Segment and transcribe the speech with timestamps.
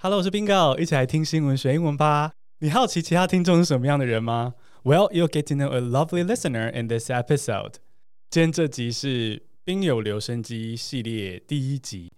[0.00, 2.30] Hello，我是 Bingo，一起来听新闻学英文吧。
[2.60, 7.74] 你好奇其他听众是什么样的人吗？Well, you'll get to know a lovely listener in this episode。
[8.30, 12.12] 今天这集是冰友留声机系列第一集。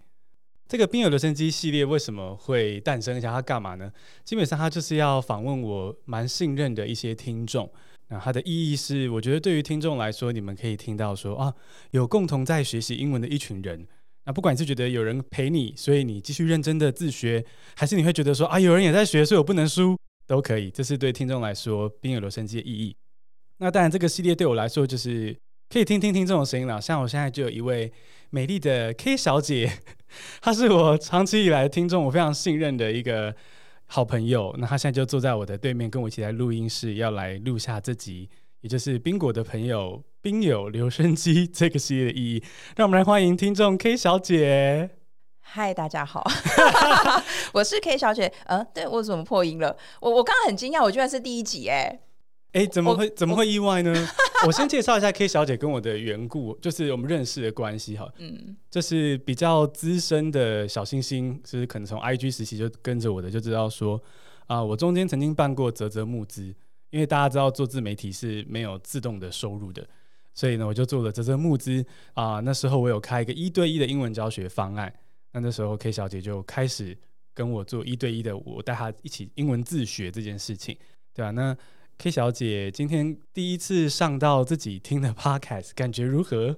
[0.69, 3.33] 这个冰友留声机系列为什么会诞生一下？
[3.33, 3.90] 它干嘛呢？
[4.26, 7.72] 基本上它就是要访问我蛮信任的一些听众。
[8.08, 11.54] 那它的意义是，我觉得对于听众来说，你们可以听到说啊，
[11.92, 13.88] 有共同在学习英文的一群人。
[14.24, 20.70] 那不管你是觉得有人陪你，所以你继续认真的自学，还是你会觉得说啊，有人也在学，所以我不能输，都可以。
[20.70, 22.95] 这是对听众来说冰有留声机的意义。
[23.59, 25.37] 那当然，这个系列对我来说就是
[25.69, 26.80] 可以听听听这种声音了。
[26.80, 27.92] 像我现在就有一位
[28.30, 29.70] 美丽的 K 小姐，
[30.41, 33.34] 她是我长期以来听众，我非常信任的一个
[33.87, 34.55] 好朋友。
[34.59, 38.28] 那她现在就坐在我的对面，跟我一起来录音室，要来录下这集。
[38.61, 42.45] 也就是宾果的朋友，宾友留声机 这个系列的意义，
[42.77, 44.91] 让我们来欢迎听众 K 小姐。
[45.41, 46.23] 嗨，大家好，
[47.55, 48.30] 我是 K 小姐。
[48.45, 49.75] 呃，对，我怎么破音了？
[50.01, 52.00] 我我刚刚很惊讶，我居然是第一集哎！
[52.53, 53.95] 哎，怎么会怎么会意外呢？
[54.47, 58.06] 我先介绍一下 K 小姐跟我的缘故，就是我们认识的关系哈。
[58.19, 63.97] 嗯，就是比较资深的小星星，就是可能从 IG 时期就跟着我的，就知道说
[64.47, 66.55] 啊、呃，我中间曾经办过泽泽募资。
[66.91, 69.86] 因为大家知道做自媒体是没有自动的收入的，
[70.34, 72.41] 所以呢，我就做了啧啧募资啊。
[72.41, 74.92] 那时候我有开一个一对一的英文教学方案，
[75.33, 76.97] 那那时候 K 小姐就开始
[77.34, 80.77] 跟我做一对一的，我带她一起英文自学这件事情，
[81.14, 81.31] 对吧、啊？
[81.33, 81.56] 那
[81.98, 86.56] K 小姐今天第一次上到自己听的 Podcast，感觉如何？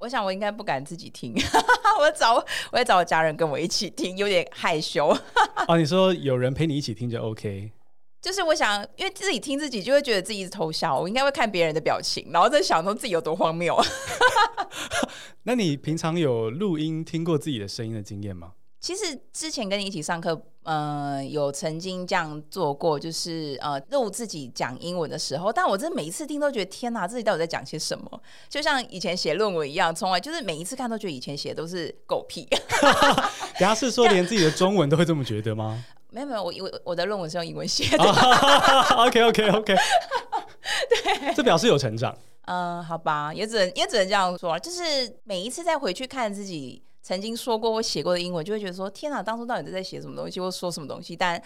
[0.00, 1.32] 我想我应该不敢自己听，
[2.00, 5.16] 我找我也找我家人跟我一起听，有点害羞。
[5.68, 7.70] 哦，你说有人陪你一起听就 OK。
[8.22, 10.96] 就是我想，因为自己听自己，就会觉得自己是偷笑。
[10.96, 13.76] 我应该会看别人的表情，然后在想说自己有多荒谬。
[15.42, 18.52] 那你平常有录音听过自己的声音的经验吗？
[18.78, 25.52] 其实之前跟你一起上课，呃，有曾经这样做过，就是呃录自己讲英文的时候。
[25.52, 28.22] 但我真的每一次听都觉得天哪，自己到底在讲些什么？
[28.48, 32.48] 就像以前写论文一样，从来就是每一次看都觉得以前写的都是狗屁。
[33.58, 35.84] 等下是说连自己的中文都会这么觉得吗？
[36.12, 38.04] 没有没有，我我我的论文是用英文写的。
[38.98, 39.74] OK OK OK，
[40.88, 42.16] 对，这表示有成长。
[42.44, 44.82] 嗯，好吧，也只能也只能这样说，就是
[45.24, 51.16] 每一次再回去看自己曾经说过或写过的英文，就会觉得说天哪，当初到底在写什么东西或说什么东西？
[51.16, 51.40] 但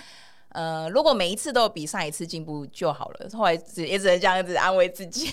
[0.50, 3.28] 呃，如果每一次都比上一次进步就好了。
[3.34, 5.26] 后来只也只能这样子安慰自己。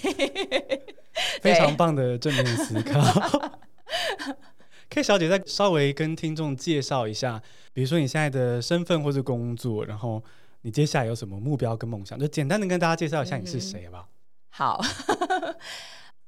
[1.41, 2.99] 非常棒的正面思考。
[4.93, 7.41] K 小姐再稍微跟听众介绍一下，
[7.73, 10.23] 比如说你现在的身份或是工作，然后
[10.61, 14.77] 你接下来有什么目标跟梦想，就简单的跟大家介绍一下你是谁，好不好？
[14.77, 14.81] 好，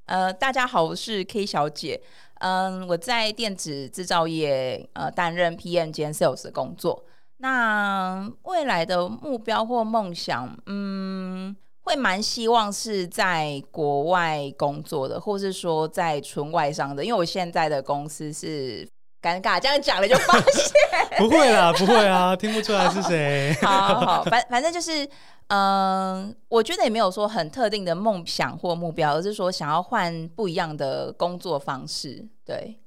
[0.08, 2.02] 呃，大家好，我是 K 小姐，
[2.40, 7.06] 嗯，我在电子制造业呃担任 PM 兼 Sales 的工作。
[7.38, 11.56] 那未来的目标或梦想，嗯。
[11.86, 18.86] 会蛮希望是在国外工作的，或是说在纯外商的，因为我现在的公司是
[19.22, 23.56] 尴尬，这样讲了就发现 不会啦，不会啊，听不出来是谁。
[23.62, 25.06] 好好好，反反正就是，
[25.48, 32.28] 嗯、呃，我觉得也没有说很特定的梦想或目标，而是说想要换不一样的工作方式。
[32.44, 32.80] 对，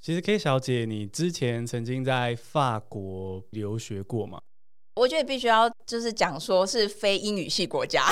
[0.00, 4.40] 其实 K 小姐，你之前曾经在法国留学过吗？
[4.98, 8.06] 我觉得必须要就是讲说是非英语系国家，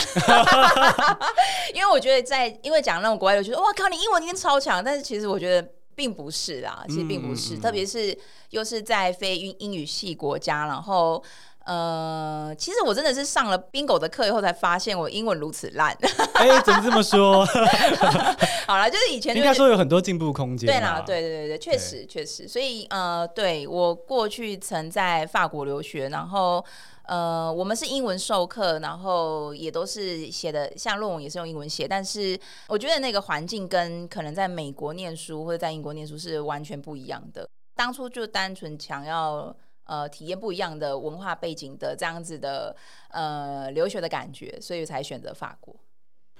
[1.74, 8.16] 因为我觉得在因为讲那种国外，我觉得哇靠，你英文一定超强，但是其实我觉得并不是啦，其实并不是，嗯、特别是
[8.50, 11.22] 又是在非英英语系国家，然后。
[11.66, 15.92] 呃，其实我真的是上了 bingo 的课以后才发现我英文如此烂。
[16.34, 17.44] 哎、欸，怎么这么说？
[18.68, 20.64] 好了，就是以前就应该说有很多进步空间。
[20.64, 22.46] 对啦，对对对对，确实确实。
[22.46, 26.64] 所以呃，对我过去曾在法国留学，然后
[27.06, 32.38] 呃，我们是英文授课，然后也都是写的像论文也是用英文写，但是
[32.68, 37.48] 我觉得那个环境跟可能在美国念书或者在英国念书是完全不一样的。
[37.74, 39.52] 当初就单纯想要。
[39.86, 42.76] 呃，体验不一样的文化背景的这样子的
[43.10, 45.74] 呃留学的感觉，所以才选择法国。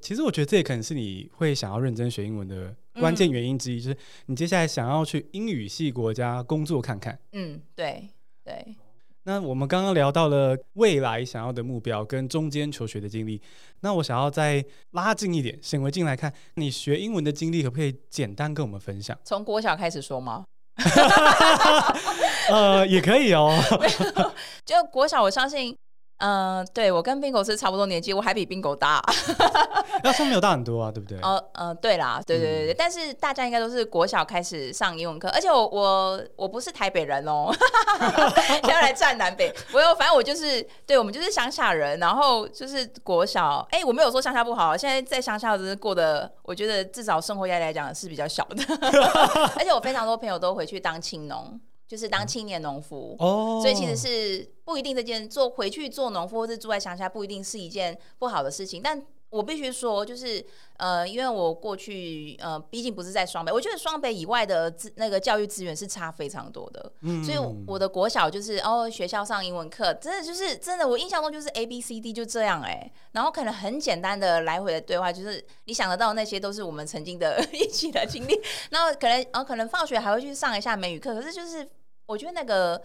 [0.00, 3.96] 其实我觉得这也可能是你会想要认真学英文的关键原因之一，嗯、就是
[4.26, 7.18] 你接下来想要去英语系国家工作看看。
[7.32, 8.10] 嗯，对
[8.44, 8.76] 对。
[9.24, 13.42] 那我们刚刚聊到了未来想要的目标跟中间求学的经历，
[13.80, 19.18] 那我想要再拉近一点，显微镜来看，你学英文的经历，可不可以简单跟我们分享？
[19.24, 20.44] 从国小开始说吗？
[22.50, 23.52] 呃，也可以哦。
[24.64, 25.76] 就国小，我相信
[26.18, 29.02] 嗯、呃，对，我跟 Bingo 是差不多年纪，我还比 Bingo 大，
[30.02, 31.18] 那说没有大很多啊，对不对？
[31.20, 37.52] 哦，嗯、呃，对啦，对对对对，嗯、但是大家应该都是国小开始上英文课，而且我我我不是台北人哦，
[38.66, 48.56] 要来战南北，我有，反正我就是，对我们就是乡下人，然后就是国小，哎，我没有说乡下不好，现在在乡下只是过得，我觉得至少生活压力来讲是比较小的，
[49.58, 51.60] 而且我非常多朋友都回去当青农。
[51.88, 60.44] 就是当青年农夫，哦，所以其实是不一定这件做回去做农夫或是住在乡下不一定是一件不好的事情，但我必须说，就是
[60.78, 78.40] 呃，因为我过去呃，毕竟不是在双北，我觉得双北以外的资那个教育资源是差非常多的，嗯，所以我的国小就是哦，学校上英文课，真的就是真的，我印象中就是 A B C D 就这样哎、欸，然后可能很简单的来回的对话，就是你想得到那些都是我们曾经的 一起的经历，
[78.70, 81.68] 然后可能然后可能放学还会去上一下美语课，可是就是。
[82.06, 82.80] 我觉得那个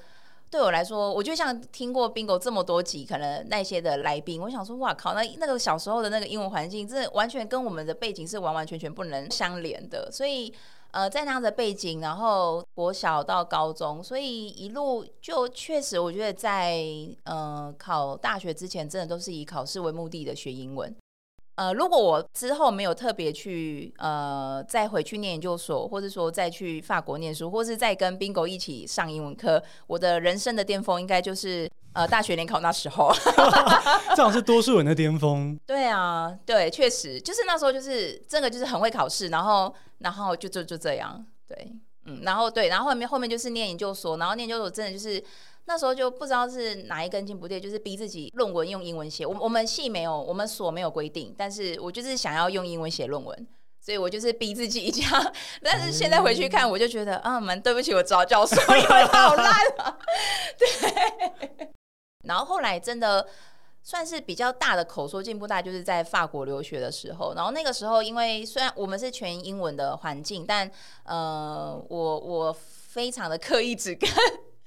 [0.50, 10.12] 对我来说，我就像听过 Bingo 这么多集，可能那些的来宾，我想说，哇靠，那那个小时候的那个英文环境，这完全跟我们的背景是完完全全不能相连的。
[10.12, 10.54] 所以，
[10.92, 16.84] 呃，在那样的背景，然后国小到高中，所以一路就确实，我觉得在
[17.24, 20.94] 呃考大学之前，真的都是以考试为目的的学英文。
[21.56, 33.12] 呃，如果我之后没有特别去呃再回去念研究所，或者说再去法国念书，或是再跟 Bingo 一起上英文课，我的人生的巅峰应该就是呃大学联考那时候，
[34.16, 35.60] 这样是多数人的巅峰。
[35.68, 41.74] 对啊，对，确实就是那时候就是真的就是很会考试，然后然后就就就这样，对，
[42.06, 45.24] 嗯，然后对，然后后面后面就是念研究所，然后念研究所真的就是。
[45.66, 49.26] 那时候就不知道是哪一根筋不对，就是逼自己论文用英文写。
[49.26, 53.48] 我我们系没有，我们所没有规定，但是我就是想要用英文写论文，
[53.80, 55.32] 所以我就是逼自己一下。
[55.62, 59.98] 但是现在回去看，我就觉得啊，蛮对不起我指导教授，因为他好烂啊。
[60.58, 61.72] 对。
[62.26, 63.26] 然后后来真的
[63.82, 67.34] 算是比较大的口说进步，大就是在法国留学的时候。
[67.36, 70.70] 然后那个时候，因为虽然我们是全英文的环境，但
[71.04, 74.10] 呃，我我非常的刻意只跟。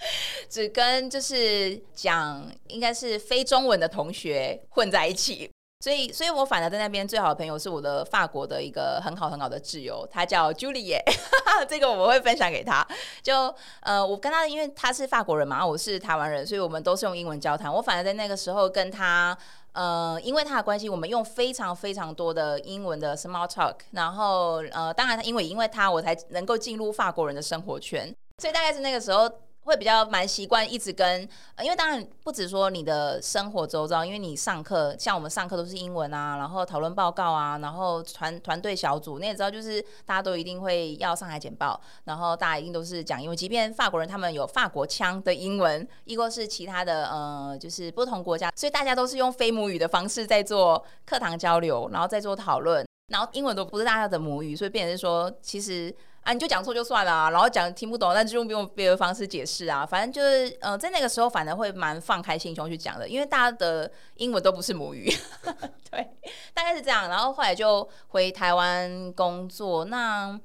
[0.49, 10.99] 只跟就是讲应该是非中文的同学混在一起，所以，所以我反而在那边最好的朋友是我的法国的一个很好很好的挚友，他叫 Julie，
[11.69, 12.87] 这个我们会分享给他。
[13.23, 17.73] 就呃，我跟他因为他是法国人嘛，我是台湾人，所以我们都是用英文交谈。
[17.73, 19.37] 我反而在那个时候跟他
[19.73, 29.31] 呃，因为他的关系，我们用非常非常多的英文的 small talk，然后呃，当然因为因为他我才能够进入法国人的生活圈，所以大概是那个时候。
[29.65, 55.95] 会比较蛮习惯一直跟，呃，因为当然不止说你的生活周遭，因为你上课，像我们上课都是英文啊，然后讨论报告啊，然后团团队小组，你也知道，就是大家都一定会要上台简报，然后大家一定都是讲英文，即便法国人他们有法国腔的英文，亦或是其他的呃，就是不同国家，所以大家都是用非母语的方式在做课堂交流，然后在做讨论，然后英文都不是大家的母语，所以变成是说其实。
[56.25, 59.87] 啊，你就讲错就算了，啊，然后讲听不懂，那就用用别的方式解释啊。
[59.87, 65.09] 反正就是，嗯，在那个时候，反而会蛮放开心胸去讲的，因为大家的英文都不是母语，
[65.91, 66.11] 对，
[66.53, 67.09] 大概是这样。
[67.09, 70.41] 然后后来就回台湾工作，那。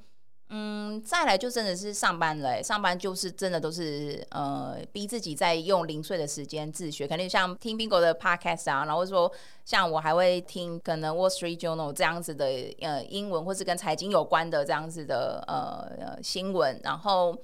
[0.52, 9.32] 嗯，再来就真的是上班了，上班就是真的都是呃逼自己在用零碎的时间自学，肯定像听 Bingo 的 Podcast 啊，然后说
[9.64, 12.46] 像我还会听可能 Wall Street Journal 这样子的
[12.82, 17.38] 呃英文或是跟财经有关的这样子的呃新闻，然后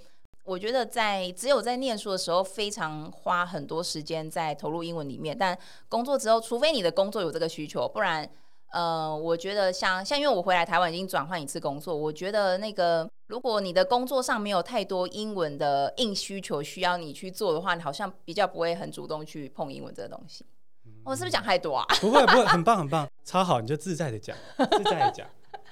[0.43, 5.55] 我觉得在只有在念书的时候非常花很多时间在投入英文里面，但
[5.89, 8.27] 工作之后，除非你的工作有这个需求，不然。
[8.75, 20.45] 呃，我觉得像像因为我回来台湾已经转换一次工作，我觉得那个如果你的工作上没有太多英文的硬需求需要你去做的话，你好像比较不会很主动去碰英文这个东西。
[21.05, 21.85] 我、哦、是不是讲太多啊？
[22.01, 25.25] 不会不会，很棒很棒，超好，你就自在的讲，自在的讲。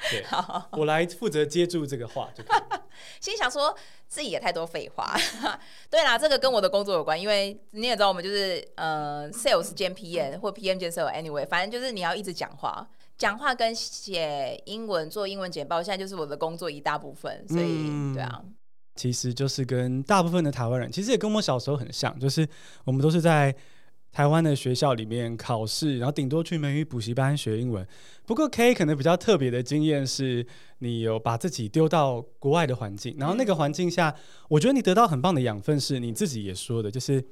[0.10, 2.80] 对， 好，我来负责接住这个话就可以。
[3.20, 3.76] 心想说
[4.14, 5.16] 自己也太多废话。
[5.90, 17.44] 对啦，这个跟我的工作有关，因为你也知道，我们就是呃，sales 兼 PM 或 PM 兼 sales，anyway，反正就是你要一直讲话，讲话跟写英文做英文简报，现在就是我的工作一大部分。
[17.48, 18.40] 所以，嗯、对啊，
[18.96, 22.48] 其实就是跟大部分的台湾人，其实也跟我小时候很像，就是
[22.86, 23.56] 我们都是在。
[24.14, 27.86] 台湾的学校里面考试，然后顶多去美语补习班学英文。
[28.26, 34.16] 不过 K 可能比较特别的经验是，你有把自己丢到国外的环境，然后那个环境下，
[34.48, 37.26] 我觉得你得到很棒的养分，是你自己也说的，就是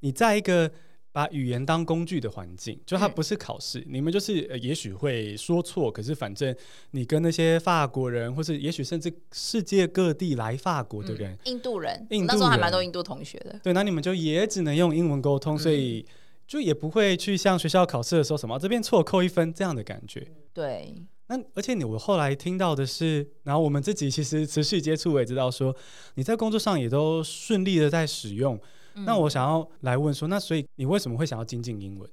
[0.00, 0.72] 你在一个。
[1.16, 3.78] 把语言当工具的环境，就它不是考试。
[3.78, 6.54] 嗯、你们就是、呃、也许会说错，可是反正
[6.90, 13.58] 你跟那些法国人，或是也许甚至世界各地来法国的人，嗯、印度人，印度人，那时候还蛮多印度同学的。
[13.64, 16.04] 对，那你们就也只能用英文沟通，嗯、所以
[16.46, 20.28] 就也不会去像学校考试的时候什么这边错扣一分这样的感觉。
[20.52, 21.02] 对。
[21.28, 25.74] 那而且你我后来听到的是，然后我们自己其实持续接触，我也知道说
[26.16, 28.60] 你在工作上也都顺利的在使用。
[28.96, 32.10] 嗯、那我想要来问说，那所以你为什么会想要精进英文？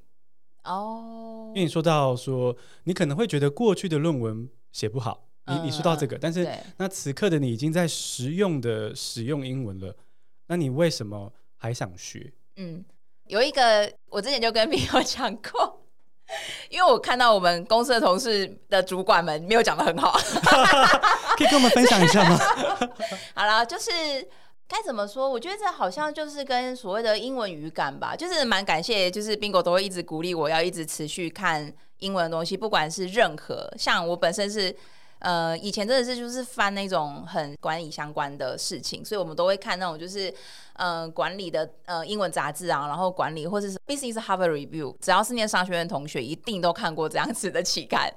[0.66, 6.48] 哦，因为你说到说你可能会觉得过去的论文写不好，你你说到这个，嗯、但是
[6.78, 9.96] 那此刻的你已经在实用的使用英文了，
[10.48, 12.32] 那你为什么还想学？
[12.58, 12.86] 嗯，
[13.28, 15.80] 有一个我之前就跟朋友讲过。
[16.72, 20.18] 因为我看到我们公司的同事的主管们没有讲得很好，
[21.38, 22.40] 可以跟我们分享一下吗？
[23.36, 23.92] 好了，就是
[24.68, 25.30] 该怎么说？
[25.30, 34.76] 我觉得这好像就是跟所谓的英文语感吧，就是蛮感谢，就是 Bingo 都会一直鼓励我要一直持续看英文的东西，不管是任何，像我本身是。
[35.20, 40.34] 呃，以前真的是就是翻那种很管理相关的事情，所以我们都会看那种就是
[40.74, 48.14] 呃管理的呃英文杂志啊，然后管理或者是 Business Harvard Review，只要是念商学院同学一定都看过这样子的期刊。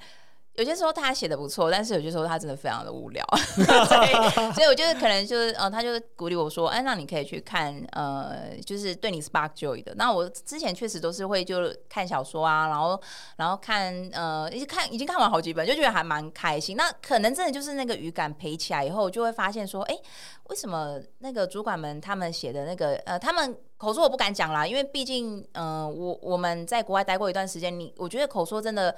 [0.57, 9.95] 有些时候他写的不错，但是有些时候他真的非常的无聊， 所以所以我觉得可能就是呃，他就是鼓励我说，哎，那你可以去看呃，就是对你 spark joy 的。
[9.97, 13.01] 那我之前确实都是会就看小说啊，然后
[13.37, 16.77] 然后看呃，已经看已经看完好几本，就觉得还蛮开心。
[16.77, 19.99] 那可能真的就是那个语感培起来以后，就会发现说，哎，
[20.45, 28.97] 为什么那个主管们他们写的那个呃，他们口说我不敢讲啦，因为毕竟嗯、我我们在国外待过一段时间，你我觉得口说真的。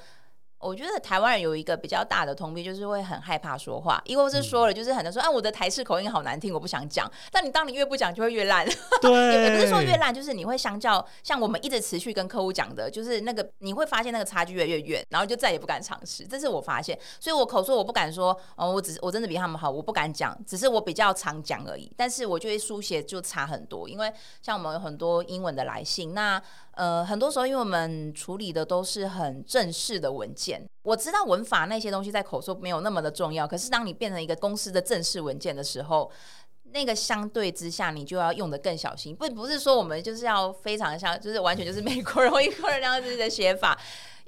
[0.60, 4.00] 我觉得台湾人有一个比较大的通病，就是会很害怕说话。
[4.04, 7.10] 因为是说了，就是很多说，啊，我的台式口音好难听，我不想讲。
[7.30, 8.66] 但你当你越不讲，就会越烂。
[9.00, 16.26] 对，也不是说越烂，就是你会相较像我们一直持续跟客户讲的，就是那个你会发现那个差距越来越远，然后就再也不敢尝试。
[16.26, 21.90] 这是我发现，所以我口说我不敢说，哦，我只是我真的比他们好，我不敢讲，只是我比较常讲而已。
[21.96, 24.12] 但是我觉得书写就差很多，因为
[24.42, 26.42] 像我们有很多英文的来信，那。
[26.78, 33.48] 呃，很多时候，因为我们处理的都是很正式的文件，我知道文法那些东西在口说没有那么的重要。
[33.48, 36.08] 可是当你变成一个公司的正式文件的时候，
[36.70, 39.12] 那个相对之下，你就要用得更小心。
[39.12, 43.76] 不，不是说我们就是要非常像，就是完全就是美国人或英国人那样子的写法。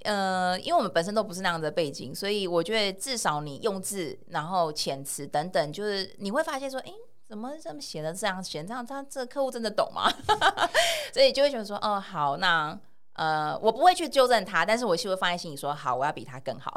[0.02, 6.92] 呃，因为我们本身都不是那样的背景，所以我觉得至少你用字，然后遣词等等，就是你会发现说，诶。
[7.30, 8.64] 怎么这么写的这样写？
[8.64, 10.12] 这样他这客户真的懂吗？
[11.14, 12.76] 所以就会觉得说，哦，好，那
[13.12, 16.74] 呃，我不会去纠正他，但是我是会放在心里说，好，我要比他更好。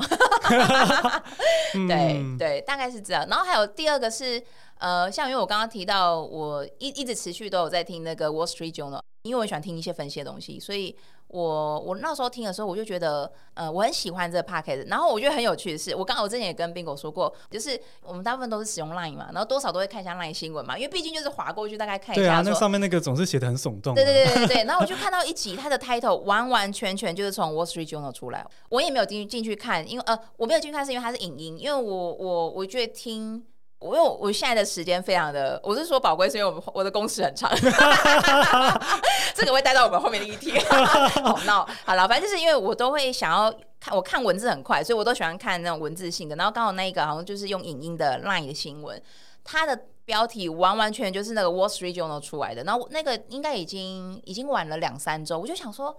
[1.74, 3.26] 对、嗯、对，大概是这样。
[3.28, 4.40] 然后还有第二个是，
[4.78, 10.96] 呃，像因为我刚刚提到，我一一直持续都有在听那个 Wall Street Journal，因为我喜欢听一些分析的东西，所以。
[11.34, 14.88] 我我那时候听的时候，我就觉得，呃，我很喜欢这个 podcast。
[14.88, 22.22] 然后我觉得很有趣的是，我刚刚我之前也跟 Bingo 说过，就是我们大部分都是使用 Line 嘛，然后多少都会看一下 Line 新闻嘛，因为毕竟就是划过去大概看一下。
[22.22, 23.96] 对啊，那上面那个总是写的很耸动。
[23.96, 24.64] 对对对对对。
[24.66, 28.46] 然后我就 看到一集，它的 title 完完全全就是从 Wall Street Journal 出来。
[28.70, 33.44] 我也没有进进去看，因为呃，我没有进去看是因为它是影音，因为我我我觉得听。
[33.84, 37.52] 我因为我现在的时间非常的，我是说宝贵，是因为我们我的工时很长，
[39.36, 40.58] 这个会带到我们后面的议题。
[40.60, 46.36] 好闹，好了，反正就是因为我都会想要看，我看文字很快，所以我都喜欢看那种文字性的。
[46.38, 49.02] 然后刚好那一个好像就是用影音的 Line 的新闻，
[49.44, 52.64] 它的标题完完全全就是那个 Wall Street Journal 出来的。
[52.64, 55.94] 然后那个应该已经已经晚了两三周，我就想说，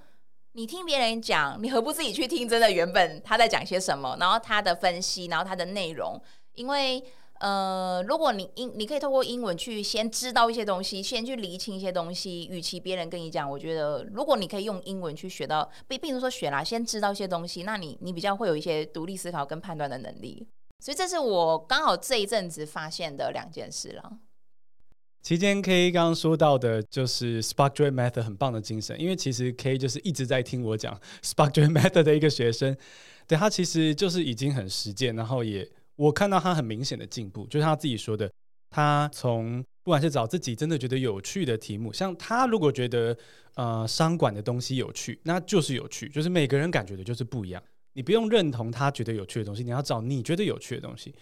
[0.53, 2.49] 你听别人讲，你何不自己去听？
[2.49, 4.17] 真的原本他在讲些什么？
[4.19, 6.19] 然后他的分析，然后他的内容，
[6.55, 7.05] 因为。
[7.41, 12.47] 呃，如果你英，你可以透过英文去先知道一些东西，先去厘清一些东西。
[12.47, 20.47] 与其别人跟你讲，我觉得如果你可以用英文去学到，并并不是说学啦，先知道一些东西，那你你比较会有一些独立思考跟判断的能力。
[20.79, 24.19] 所以这是我刚好这一阵子发现的两件事了。
[25.21, 32.77] 期间 K 刚刚说到的就是 Spark Joy Method 很棒的精神，因为其实 K 就是一直在听我讲 Spark Joy Method 的一个学生，
[33.27, 35.69] 对，他其实就是已经很实践，然后也。
[35.97, 38.31] 我看到他很明显的进步，就是他自己说的，
[38.71, 43.17] 他从不管是找自己真的觉得有趣的题目，像他如果觉得
[43.55, 51.15] 呃商管的东西有趣，那就是有趣，就是每个人感觉的就是不一样，你不用认同他觉得有趣的东西，你要找你觉得有趣的东西。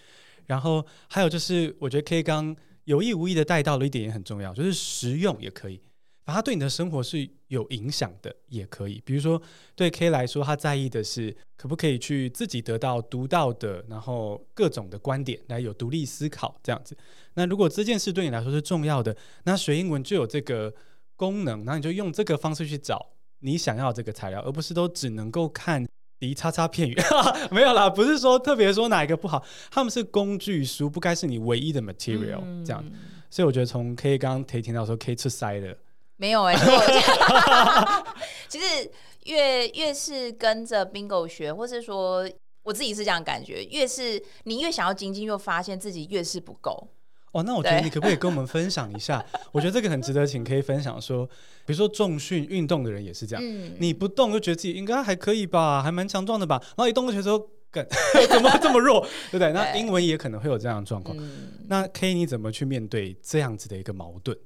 [0.47, 5.81] 然后还有就是，我觉得 K 刚有意无意的带到了一点也很重要，就是实用也可以。
[6.25, 9.02] 把它对你的生活是有影响的，也可以。
[9.05, 9.41] 比如说，
[9.75, 16.97] 对 K 来说，他在意的是可不可以去自己得到独到的，然后各种的观点来有独立思考这样子。
[17.35, 20.73] 那如果这件事对你来说是重要的，那学英文就有这个
[21.17, 23.05] 功能，那你就用这个方式去找
[23.41, 25.85] 你想要这个材料，而不是都只能够看
[26.21, 26.97] 离叉叉片语。
[27.50, 32.85] 没有啦，不是说特别说哪一个不好，他们是工具书，不该是你唯一的 material、嗯、这样。
[33.29, 35.76] 所以我觉得从 K 刚刚可以听到说 K 出塞的。
[36.23, 38.07] 没有哎、欸，其实我，
[38.49, 38.91] 其实
[39.25, 42.25] 越越是跟着 Bingo 学，或是说
[42.62, 46.87] 我自己是这样感觉，越是你越想要精进，又发现自己越是不够。
[47.33, 49.21] 哦，那我觉得你可不可以跟我们分享一下？
[49.50, 51.26] 我觉得这个很值得，请可以分享说，
[51.67, 57.50] 比如说重训运动的人也是这样，嗯、你不动就觉得自己应该还可以吧，还蛮强壮的吧，然后一动就觉得说，
[58.31, 59.00] 怎么这么弱，
[59.33, 59.52] 对不对？
[59.52, 61.17] 那英文也可能会有这样的状况。
[61.19, 64.38] 嗯、那 K 你怎么去面对这样子的一个矛盾？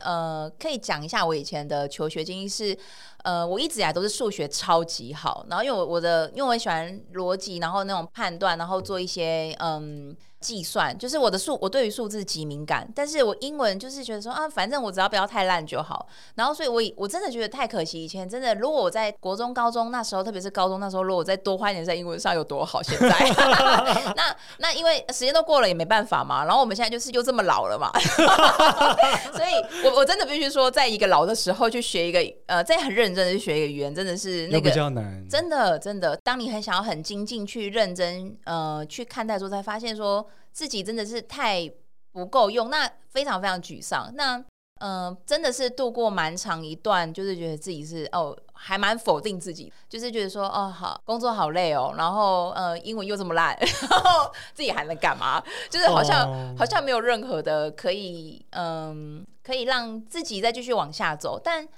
[0.00, 2.76] 呃，可以讲一下我以前的求学经历是，
[3.22, 10.16] 呃，我一直以来都是数学超级好，然后因为我我的因为我很喜欢逻辑，然后那种判断，然后做一些嗯。
[10.40, 16.08] 计算就是我的数，我对于数字极敏感，但是我英文就是觉得说啊，反正我只要不要太烂就好。
[16.34, 22.82] 然后，所以我我真的觉得太可惜，以前真的，如果我在国中、高中那时候，特别是高中那时候，如果我再多花一点在英文上有多好。
[22.82, 23.08] 现在，
[24.16, 26.44] 那那因为时间都过了也没办法嘛。
[26.44, 27.92] 然后我们现在就是又这么老了嘛，
[29.36, 35.22] 所以我我真的必须说，在一个老的时候去学一个呃，在很认真的去学一个语言，真的是那个比较难。
[35.28, 40.26] 真的真的，当你很想要很精进去认真呃去看待之后，才发现说。
[40.52, 41.70] 自己真的是太
[42.12, 44.12] 不够用，那非常非常沮丧。
[44.14, 44.36] 那
[44.80, 53.56] 嗯、呃，真的是度过蛮长一段，就是觉得自己是哦，还蛮否定自己，就是觉得说哦，好工作好累哦，然后呃，英文又这么烂，
[53.90, 55.42] 然后自己还能干嘛？
[55.68, 56.58] 就是好像、oh.
[56.58, 61.68] 好像没有任何的可以嗯、呃，可以让自己再继续往下走，但。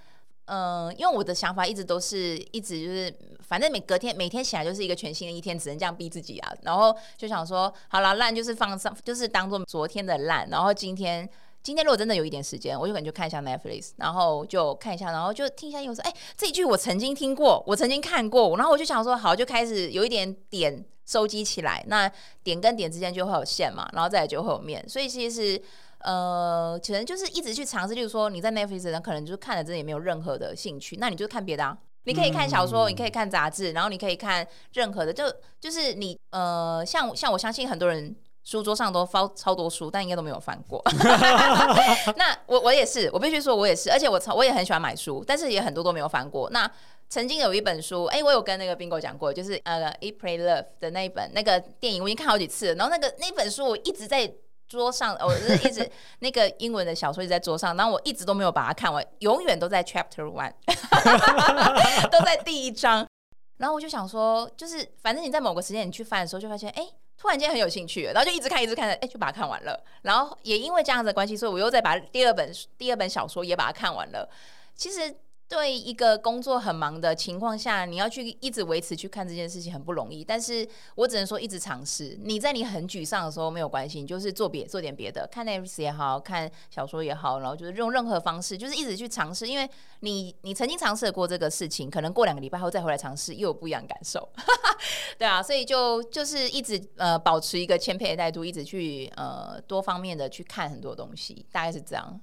[0.46, 6.52] 嗯、因为我的想法一直都是一直就是，反正每隔天每天起来就是一个全新的一天，只能这样逼自己啊。
[6.62, 10.48] 然后就想说，好了，烂就是放上，就是当做昨天的烂。
[10.50, 11.26] 然后今天，
[11.62, 18.56] 今天如果真的有一点时间，我就可能就看一下 Netflix，然后就看一下，然后就听一下英文说，哎，这一句我曾经听过，我曾经看过。
[18.56, 21.84] 然后我就想说，好，就开始有一点点收集起来。
[21.86, 22.10] 那
[22.42, 24.86] 点跟点之间就会有线嘛，然后再来就会有面。
[24.88, 25.62] 所以其实。
[26.04, 31.76] 呃，可能就是一直去尝试，就是说你在 Netflix 上可能就是看了真的也没有任何的兴趣，那你就看别的啊。
[32.04, 35.24] 你可以看小说，嗯、你可以看杂志，然后你可以看任何的，就
[35.60, 40.82] 就是你呃，像像我相信很多人书桌上都翻超多书，但应该都没有翻过。
[42.18, 46.50] 那我我也是，我必须说我也是，而且我超我也很喜欢买书，但是也很多都没有翻过。
[46.50, 46.68] 那
[47.08, 52.74] 曾经有一本书，哎、欸，我有跟那个 Bingo 讲过，就是呃《Eat Pray Love》的那一本那个电影，我已经看好几次了。
[52.74, 54.28] 然后那个那本书我一直在。
[54.76, 55.88] 桌上，我就是一直
[56.20, 60.52] 那个英文的小说一直在桌上，然后我一直都没有把它看完，永远都在 Chapter One，
[62.10, 63.06] 都在第一章。
[63.58, 69.78] 然后我就想说，就是反正你在某个时间你去翻的时候，就发现哎，突然间很有兴趣，然后就一直看，一直看，哎，就把它看完了。
[70.02, 74.28] 然后也因为这样子的关系，所以我又再把第二本第二本小说也把它看完了。
[74.74, 75.14] 其实。
[75.52, 80.24] 对一个工作很忙的情况下，你要去一直维持去看这件事情很不容易。
[80.24, 82.18] 但是我只能说一直尝试。
[82.22, 89.46] 你在你很沮丧的时候没有关系，你就是做别做点别的，看 Netflix 也好看小说也好，然后就是用任何方式，就是一直去尝试。
[89.46, 89.68] 因为
[90.00, 94.26] 你你曾经尝试过这个事情，可能过两个礼拜后再回来尝试，又有不一样的感受。
[95.18, 102.18] 对啊，所以就就是一直呃保持一个谦卑的态度，一直去呃多方面的去看很多东西，大概是这样。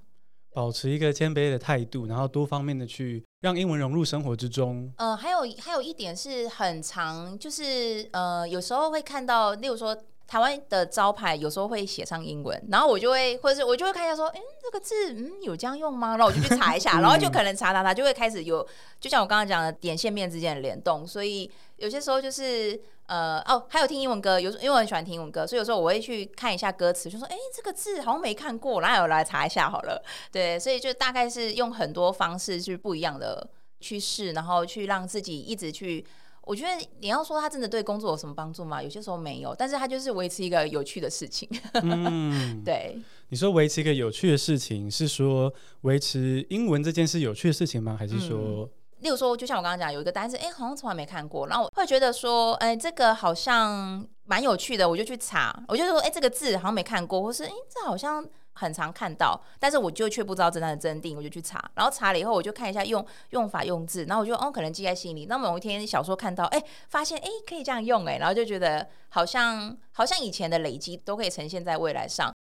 [0.54, 4.92] 保持一个谦卑的态度，然后多方面的去让英文融入生活之中。
[4.98, 9.96] 呃，还有还有一点是很常，就是呃，有时候会看到，例如说
[10.30, 16.16] 台湾的招牌，有时候会写上英文，然后我就会，或者是我就会看一下，说，嗯，这个字，嗯，有这样用吗？
[16.16, 18.66] 然后我就去查一下， 嗯、然后就可能查查查，就会开始有，
[19.00, 22.80] 就像我刚刚讲的点线面之间的联动，所以有些时候就是。
[23.10, 30.00] 呃哦，还有听英文歌，有因为我很喜欢听英文歌，所以有时候我会去看一下歌词，就说哎，这个字好像没看过，然后我来查一下好了。
[30.32, 36.06] 对，所以就大概是用很多方式去不一样的去试，然后去让自己一直去。
[36.50, 38.82] 我觉得你要说他真的对工作有什么帮助吗？
[38.82, 41.48] 有些时候没有，但是他就是维持一个有趣的事情。
[41.74, 43.00] 嗯， 对。
[43.30, 47.96] 你说维持一个有趣的事情，是说维持英文这件事有趣的事情吗？
[48.00, 48.38] 还是说？
[48.64, 48.70] 嗯
[49.02, 58.28] 例如说，就像我刚刚讲，有一个单词，哎，好像从来没看过，然后我会觉得说，哎，这个好像蛮有趣的，我就去查，我就说，哎，这个字好像没看过，或是哎，这好像
[58.60, 65.26] 很常看到，但是我就却不知道真正的真定，我就去查，然后查了以后，我就看一下用用法用字，然后我就哦，可能记在心里。
[65.28, 72.34] 那某一天小说看到，哎，发现哎可以这样用，哎，然后就觉得好像好像以前的累积都可以呈现在未来上。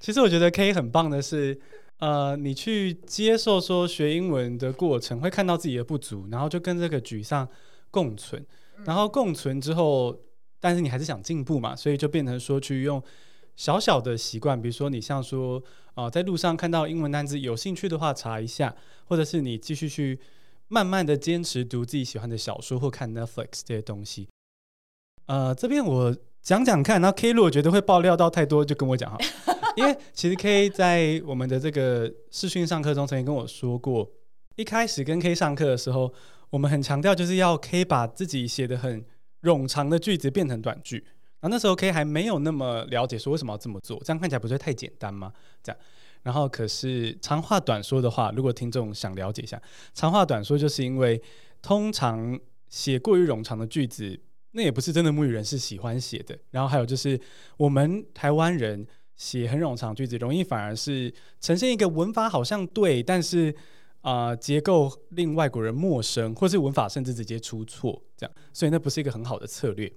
[0.00, 1.60] 其实我觉得 K 很棒的是。
[1.98, 7.48] 呃，你去接受说学英文的过程，会看到自己的不足，然后就跟这个沮丧
[7.92, 8.44] 共存，
[8.84, 10.12] 然后共存之后，
[10.58, 13.00] 但是你还是想进步嘛，所以就变成说去用
[13.56, 15.62] 小小的习惯，比如说你像说，
[15.94, 20.18] 呃，在路上看到英文单词，有兴趣的话查一下，或者是你继续去
[20.68, 24.28] 慢慢的坚持读自己喜欢的小说或看 Netflix 这些东西。
[25.26, 29.18] 呃，这边我讲讲看，然后 K 如果觉得会爆料到太多，就跟我讲哈。
[29.76, 34.10] 因为其实 K 在我们的这个视讯上课中曾经跟我说过，
[34.56, 36.12] 一开始跟 K 上课的时候，
[36.50, 39.04] 我们很强调就是要 K 把自己写的很
[39.42, 41.06] 冗长的句子变成短句。
[41.42, 45.30] 然后那时候 K 还没有那么了解说为什么要这么做，这样看起来不是太简单吗？
[45.62, 45.78] 这样。
[46.22, 49.60] 然后可是长话短说的话，如果听众想了解一下，
[49.92, 51.20] 长话短说就是因为
[51.60, 54.18] 通常写过于冗长的句子，
[54.52, 56.38] 那也不是真的母语人士喜欢写的。
[56.52, 57.20] 然后还有就是
[57.56, 63.54] 我们台湾人写很冗长句子，容易反而是呈现一个文法好像对，但是。
[64.02, 69.92] 啊、呃，结构令外国人陌生，或是文法甚至直接出错，这样，所以那不是一个很好的策略。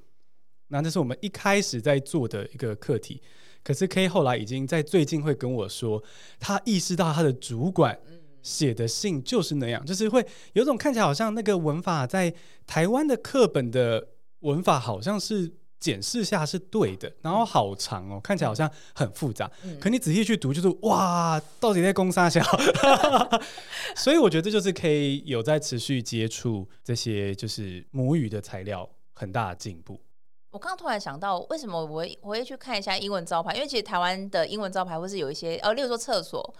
[0.67, 3.21] 那这是我们一开始在做的一个课题。
[3.63, 6.03] 可是 K 后来已经在最近会跟我说，
[6.39, 7.99] 他意识到他的主管
[8.41, 12.33] 写的信就是那样，就是会有种看起来好像那个文法在
[12.67, 15.53] 台湾的课本的文法好像是。
[15.77, 19.51] 检视下是对的，然后好长哦，看起来好像很复杂。
[19.63, 22.41] 嗯、可你仔细去读，就是哇，到底在攻啥小？
[23.95, 29.99] 所以我觉得这就是可以有在持续接触这些就是母语的材料，很大的进步。
[30.55, 33.53] 我刚突然想到，为什么我我会去看一下英文招牌？
[33.55, 36.55] 因为其实台湾的英文招牌或是有一些呃，例如说厕所，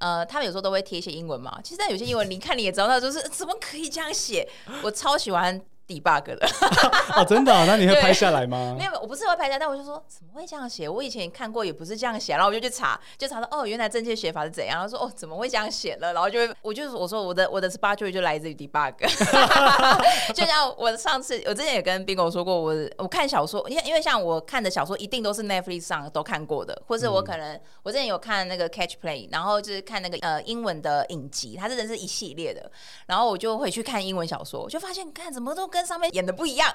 [0.00, 1.58] 呃，他们有时候都会贴一些英文嘛。
[1.64, 4.46] 其实在有些英文，你看你也知道，就是怎么可以这样写？
[4.82, 5.58] 我超喜欢。
[5.88, 6.48] Debug 的
[7.16, 7.64] 哦，真的、哦？
[7.66, 8.76] 那你会拍下来吗？
[8.78, 10.88] 没有，我不是会拍下来，但我就说怎么会这样写？
[10.88, 14.78] 我以前看过，也不是这样写，然后我就去查，就查到哦，原来正确写法是怎样？
[14.78, 16.12] 然后说哦，怎么会这样写呢？
[16.12, 18.92] 然后就会， 我就我说我的我的 SparkJoy 就来自于 debug，
[20.34, 32.70] 就像我上次我之前也跟 Bingo 说过，我我看小说，因为因为像我看的小说一定都是 Netflix 上都看过的，或是我可能、嗯、我之前有看那个 Catch Play，然后就是看那个呃英文的影集，它真的是一系列的，
[33.06, 36.72] 然后我就会去看英文小说，就发现看怎么都跟上面演的不一样。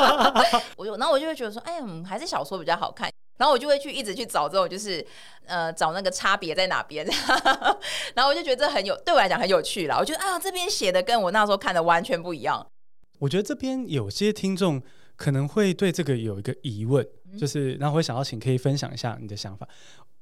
[0.76, 3.10] 我就然后我就会觉得说，哎呀，还是小说比较好看。
[3.38, 5.04] 然后我就会去一直去找这种，就是
[5.46, 7.06] 呃，找那个差别在哪边。
[8.14, 9.96] 然后我就觉得这很有，对我来讲很有趣啦。
[9.98, 12.66] 我觉得啊，这边写的跟我那时候看的完全不一样。
[13.18, 14.82] 我觉得这边有些听众
[15.16, 17.06] 可能会对这个有一个疑问，
[17.38, 19.66] 就是然后会想要请可以分享一下你的想法。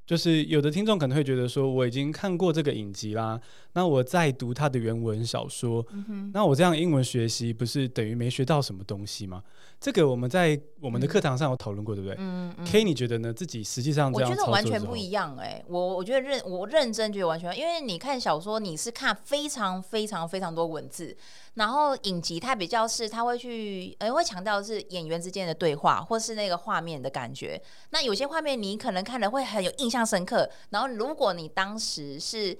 [0.08, 3.38] 就是有的听众可能会觉得说，我已经看过这个影集啦，
[3.74, 9.42] 那我再读他的原文小说，嗯、那我这样英文学习不是等于没学到什么东西吗？
[9.78, 12.16] 这个我们在我们的课堂上有讨论过，对不对？
[12.18, 12.66] 嗯嗯。
[12.66, 13.30] K，你觉得呢？
[13.30, 21.14] 自己实际上这样，我觉得完全不一样哎、欸，我我觉得认我认真觉得完全，因为你看小说，你是看非常非常非常多文字。
[21.54, 27.60] 然后影集它比较是，它会去，呃，会强调是演员之间的对话，或是那个画面的感觉。
[27.90, 30.48] 那有些画面你可能看了会很有印象深刻。
[30.70, 32.58] 然后如果你当时是。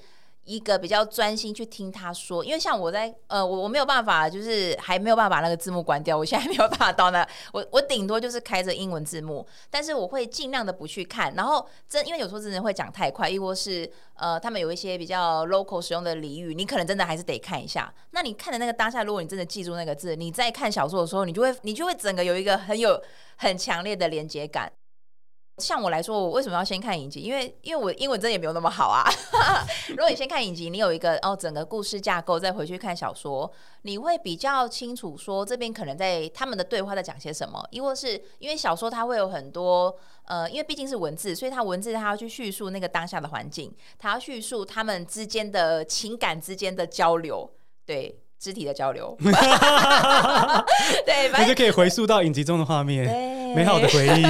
[0.49, 17.93] 一个比较专心去听他说，因为像我在呃，我我没有办法，就是还没有办法把那个字幕关掉，我现在还没有办法到那，我我顶多就是开着英文字幕，但是我会尽量的不去看，然后真因为有时候真的会讲太快，亦或是呃，他们有一些比较 local 使用的俚语，你可能真的还是得看一下。
[18.13, 22.99] 那你看的那个当下，如果你真的记住那个字，你在看小说的时候，你就会你就会整个有一个很有
[23.37, 24.73] 很强烈的连接感。
[25.59, 27.21] 像我来说，我为什么要先看影集？
[27.21, 29.05] 因为因为我英文真的也没有那么好啊。
[29.89, 33.51] 如果你先看影集，你有一个哦整个故事架构，再回去看小说，
[33.83, 37.63] 你会比较清楚说这边可能在他们的对话在讲些什么。
[37.71, 39.95] 亦或是因为小说它会有很多
[40.25, 47.51] 呃，因为毕竟是文字，所以它文字它要去叙述那个当下的环境，它要叙述他们之间的情感之间的交流，
[47.87, 49.17] 对肢体的交流。
[51.07, 54.23] 对，反正就可以回溯到影集中的画面，对美好的回忆。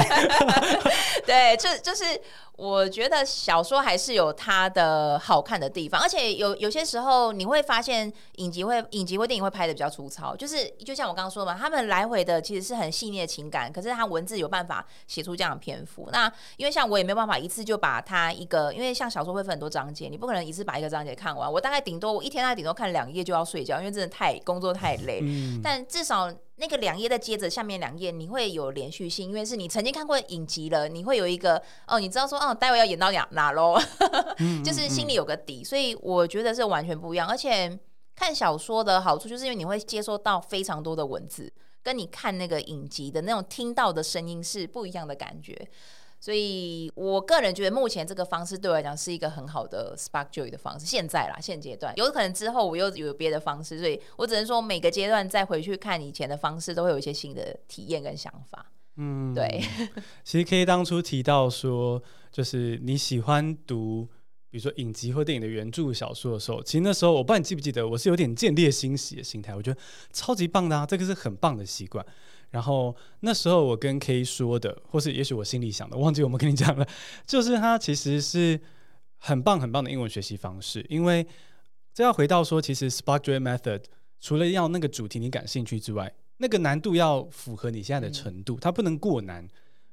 [1.28, 2.18] 对，这就，就是
[2.56, 16.08] 我觉得小说还是有它的好看的地方，而且有有些时候你会发现影集会影集或电影会拍的比较粗糙，就是就像我刚刚说的嘛，他们来回的其实是很细腻的情感，可是他文字有办法写出这样的篇幅。
[16.12, 21.52] 那因为像我也没有办法一次就把它一个，因为像小说会分很多章节，你不可能一次把一个章节看完。
[21.52, 25.20] 我大概顶多我一天大概顶多看两页就要睡觉，因为真的太工作太累。
[25.22, 26.32] 嗯、但至少。
[26.60, 33.78] 那个两页再接着下面两页，你会有连续性，因为是你曾经看过影集了，你会有一个哦，你知道说哦，待会要演到哪哪喽，
[34.64, 37.28] 就是心里有个底，所以我觉得是完全不一样。
[37.28, 37.78] 而且
[38.16, 45.56] 看小说的好处，就是因为你会接收到非常多的文字，跟你看那个影集的那种听到的声音是不一样的感觉。
[46.20, 50.84] 所以我个人觉得，目前这个方式对我来讲是一个很好的 SparkJoy 的方式。
[50.84, 58.66] 现在啦，现阶段有可能之后我又有别的方式，所以我只能说每个阶段再回去看以前的方式，都会有一些新的体验跟想法。
[58.96, 59.62] 嗯，对。
[60.24, 62.02] 其实可以当初提到说，
[62.32, 64.08] 就是你喜欢读，
[64.50, 69.80] 比如说影集或电影的原著小说的时候，其实那时候我不知道你记不记得，我是有点见猎心喜的心态，我觉得
[70.12, 72.04] 超级棒的啊，这个是很棒的习惯。
[72.50, 76.86] 然后那时候我跟 K 说的，或是也许我心里想的，忘记我们跟你讲了，
[77.26, 78.60] 就是它其实是
[79.18, 81.26] 很棒很棒的英文学习方式，因为
[81.92, 83.82] 这要回到说，其实 Spark Joy Method
[84.20, 89.46] 除了要那个主题你感兴趣之外，那个难度要符合你现在的程度，嗯、它不能过难。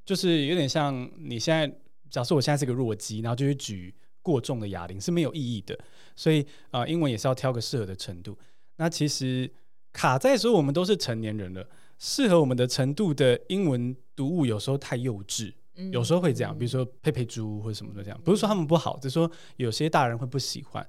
[0.05, 1.77] 就是有点像你现在，
[2.11, 5.75] 假设我现在是个弱鸡，然后就去举过重的哑铃是没有意义的。
[6.15, 8.37] 所以啊、呃，英文也是要挑个适合的程度。
[8.75, 9.51] 那其实
[9.91, 11.67] 卡在说我们都是成年人了，
[12.07, 16.55] 适合我们的程度的英文读物有时候太幼稚，嗯、有时候会这样。
[16.55, 20.87] 比如说佩佩猪或者什么的这样，不是说他们不好，只是说有些大人会不喜欢。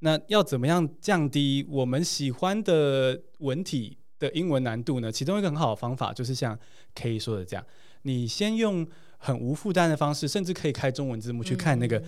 [0.00, 5.12] 那要怎么样降低我们喜欢的文体的英文难度呢？
[5.12, 6.58] 其中一个很好的方法就是像
[6.96, 7.64] K 说的这样，
[8.02, 8.84] 你先用
[9.16, 12.02] 很无负担的方式，甚至可以开中文字幕去看那个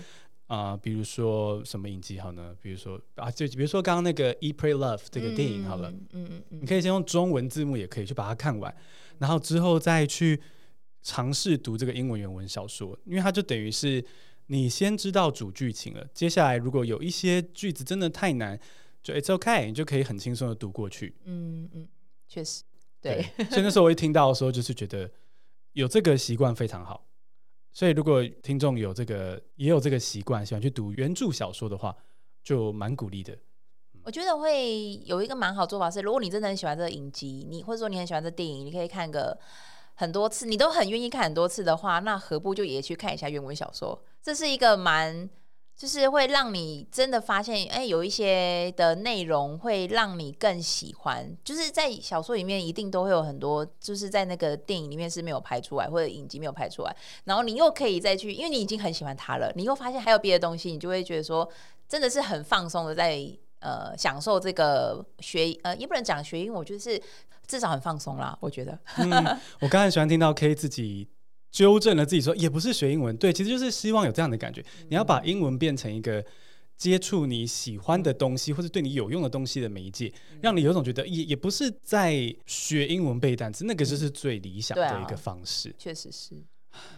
[0.51, 2.53] 啊、呃，比如说什么影集好呢？
[2.61, 8.75] 比如说啊，就比如说刚刚那个《Eat Pray Love》这个电影好了，嗯嗯嗯，你可以先用中文字幕也可以去把它看完，
[9.19, 10.41] 然后之后再去
[11.03, 14.05] 尝试读这个英文原文小说，因为它就等于是。
[14.53, 18.59] 你先知道主剧情了，接下来如果有一些句子真的太难，
[19.01, 21.15] 就 It's okay，你就可以很轻松的读过去。
[21.23, 21.87] 嗯嗯，
[22.27, 22.65] 确实，
[23.01, 23.25] 对。
[23.37, 25.09] 对所以那时候我一听到的时候，就是觉得
[25.75, 27.07] 有这个习惯非常好。
[27.73, 31.97] 所以如果听众有这个也有这个习惯，喜欢去读原著小说的话，
[32.43, 33.37] 就蛮鼓励的。
[34.03, 39.39] 我觉得会有一个蛮好做法是，如果你真的很喜欢这个影集，你或者说你很喜欢这电影，你可以看个。
[39.97, 44.03] 很多次，你都很愿意看很多次的话，那何不就也去看一下原文小说？
[44.23, 45.29] 这是一个蛮，
[45.81, 51.35] 就是会让你真的发现，哎，有一些的内容会让你更喜欢。
[51.43, 61.51] 就是在小说里面一定都会有很多，就是在那个电影里面是没有拍出来，或者影集没有拍出来，然后你又可以再去，因为你已经很喜欢它了，你又发现还有别的东西，你就会觉得说，
[61.89, 63.19] 真的是很放松的在
[63.61, 67.01] 呃享受这个学，呃，也不能讲学因为，我觉得是。
[67.49, 68.79] 至少很放松啦，我觉得。
[68.99, 69.11] 嗯，
[69.61, 71.09] 我刚才喜欢听到 K 自己
[71.51, 74.61] 纠正了自己说，也不是学英文，对，其实就是希望有这样的感觉。
[74.81, 76.25] 嗯、你要把英文变成一个
[76.77, 85.75] 接触你喜欢的东西，或者对你有用的东西的媒介，嗯、让你有种觉得也也不是在学英文背单词，那个就是最理想的一个方式。
[85.77, 86.35] 确、啊、实是，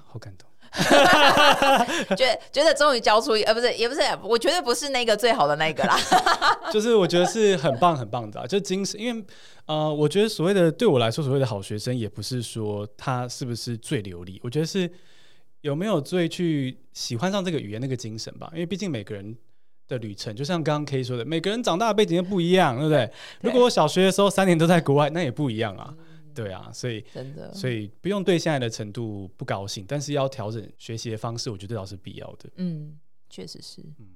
[0.04, 0.48] 好感动。
[2.16, 5.98] 觉得觉得终于交出，呃，不是，也不是，我觉得不是那个最好的那个啦。
[6.72, 9.24] 就是我觉得是很棒很棒的、啊，就精神，因为
[9.66, 14.90] 呃，我觉得所谓的对我来说，所谓的好学生，也不是说他是不是最流利，我觉得是
[15.60, 18.48] 有没有最去喜欢上这个语言那个精神吧。
[18.52, 19.36] 因为毕竟每个人
[19.88, 23.06] 的旅程，就像刚刚 K 说的，每个人长大的背景都不一样，对不对？
[23.06, 25.94] 对，如果我小学的时候三年都在国外，那也不一样啊。
[26.34, 32.50] 对啊，所以真的，所以不用对现在的程度不高兴，但是要调整学习的方式，我觉得倒是必要的。
[32.56, 32.98] 嗯，
[33.30, 33.80] 确实是。
[33.98, 34.08] 嗯，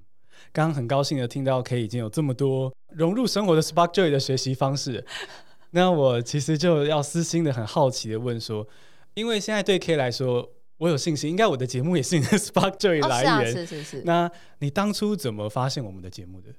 [0.52, 5.05] 刚刚很高兴的听到 K 已经有这么多融入生活的 Spark Joy 的学习方式，
[5.70, 8.66] 那我其实就要私心的很好奇的问说，
[9.14, 13.33] 因为现在对 K 来说，我有信心，应该我的节目也是你的 Spark Joy 来源。
[13.33, 14.02] 哦，是啊，是是是。
[14.05, 16.50] 那你当初怎么发现我们的节目的？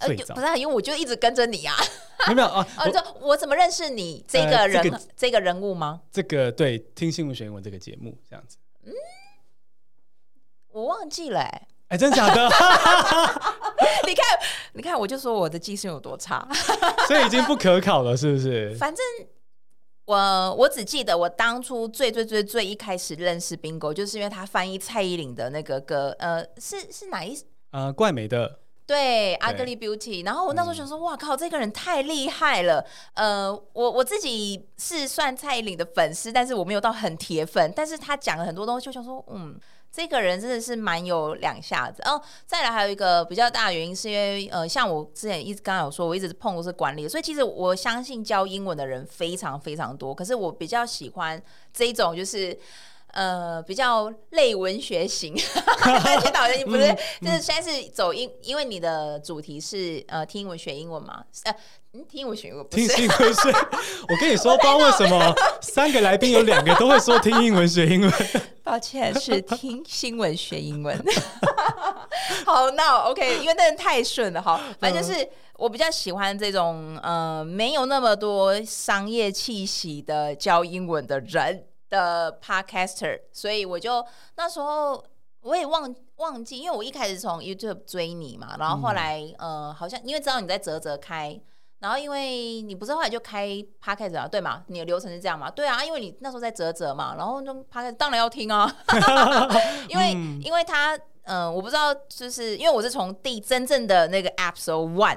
[0.00, 1.74] 呃，不是，因为我就一直跟着你啊。
[2.34, 2.66] 没有 啊！
[2.76, 6.02] 哦，我我怎么认识你这个人、呃这个、这个人物吗？
[6.12, 8.58] 这个对，听新闻学英文这个节目这样子。
[8.84, 8.92] 嗯，
[10.72, 11.66] 我忘记了、欸。
[11.88, 12.48] 哎、欸，真的假的？
[14.06, 14.24] 你看，
[14.74, 16.46] 你看，我就说我的记性有多差，
[17.08, 18.74] 所以已经不可考了，是不是？
[18.76, 19.04] 反正
[20.04, 27.36] 我我只记得我当初最最最最一开始认识 Bingo，就是因为他翻译蔡依林的那个歌，呃，是是哪一？
[27.70, 28.60] 呃，怪美的。
[28.90, 30.24] 对，Ugly Beauty。
[30.24, 32.84] 然后我那时候想说，哇靠，这个人太厉害了。
[33.14, 37.72] 呃，我我自己是算蔡依林的粉丝，但是我没有到很铁粉。
[37.76, 39.56] 但是他讲了很多东西，就想说，嗯，
[39.92, 42.02] 这个人真的是蛮有两下子。
[42.02, 50.12] 哦，再来还有一个比较大的原因，是因为呃，像我之前一直刚刚有说，我一直碰的是管理，所以其实我相信教英文的人非常非常多。
[50.12, 51.40] 可是我比较喜欢
[51.72, 52.58] 这一种，就是。
[53.12, 55.34] 呃，比较类文学型，
[55.82, 56.84] 而且导演你不是，
[57.20, 61.52] 嗯、就是现在是走英，因为你的主题是呃听英文学英文嘛，呃，
[61.92, 63.50] 听英文学英文，听新闻学。
[64.08, 68.12] 我跟你说，不知道为什么 三个来宾有两个都会说听英文学英文。
[68.62, 70.96] 抱歉，是听新闻学英文。
[72.46, 81.64] 好，那 OK，因为那人太顺了，哈，反正就是我比较喜欢这种呃没有那么多商业气息的教英文的人。
[81.90, 84.04] 的 podcaster，所以我就
[84.36, 85.04] 那时候
[85.42, 91.38] 我也忘忘记，因为我一开始从 YouTube 追你嘛，然后后来、嗯、呃好像因为知道你在泽泽开，
[91.80, 93.48] 然后因为你不是后来就开
[93.84, 94.62] podcast 啊，对吗？
[94.68, 95.50] 你的流程是这样嘛？
[95.50, 98.72] 对啊，因为你那时候在啧啧嘛，然后就 podcast 当然要听啊，
[99.88, 100.96] 因为、嗯、因为他。
[101.24, 105.16] 嗯、呃，我不知道，就是因为我是从第真正的那个 episode one，、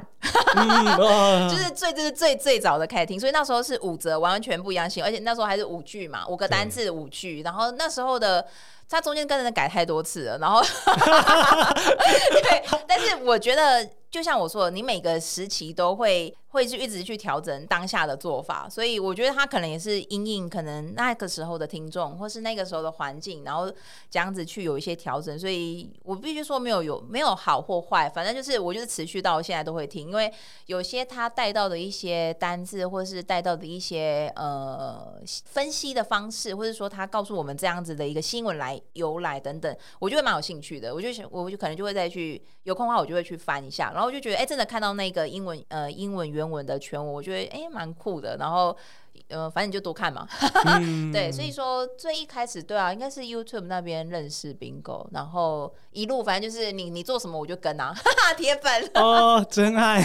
[0.56, 8.46] 嗯、 就是最就是最最早的开始听，所以那时候是五折，完全不一样性，而且那时候还是五句嘛，五个单字五句，然后那时候的
[8.88, 10.62] 他中间跟人改太多次了，然后
[12.44, 23.68] 对，但是我觉得就像我说的，你每个时期都会会去一直去调整当下的做法，所以我觉得他可能也是因应可能那个时候的听众，或是那个时候的环境，然后
[24.08, 25.38] 这样子去有一些调整。
[25.38, 30.32] 所以我必须说没有有没有好或坏，反正就是我就是持续到现在都会听，因为
[30.68, 40.94] 有些他带到的一些单字，或是带到的一些呃分析的方式，或者说他告诉我们这样子的一个新闻来由来等等，我就会蛮有兴趣的。
[40.94, 44.04] 我就想，我就可能就会再去有空的话，我就会去翻一下，然后。
[44.04, 48.38] 然后我就觉得，哎，真的看到那个英文，呃，英文原文的全文，我觉得，哎，蛮酷的。
[48.38, 48.76] 然后，
[49.28, 50.28] 呃，反正你就多看嘛。
[50.66, 57.94] 嗯、 对，所以说最一开始，对啊，应该是 YouTube 那边认识 Bingo，然后一路反正就是你你做什么我就跟啊，
[58.38, 60.04] 铁粉哦，真爱，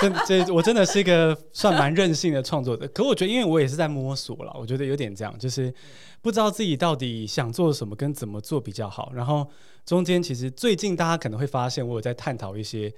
[0.00, 2.86] 真这我真的是一个算蛮任性的创作者。
[2.88, 5.72] 可我觉得，因为我也是在摸索了，我觉得有点这样，就是
[6.20, 9.12] 不知道自己到底想做什么，跟怎么做比较好。
[9.14, 9.48] 然后
[9.84, 12.92] 中间其实最近大家可能会发现，我有在探讨一些。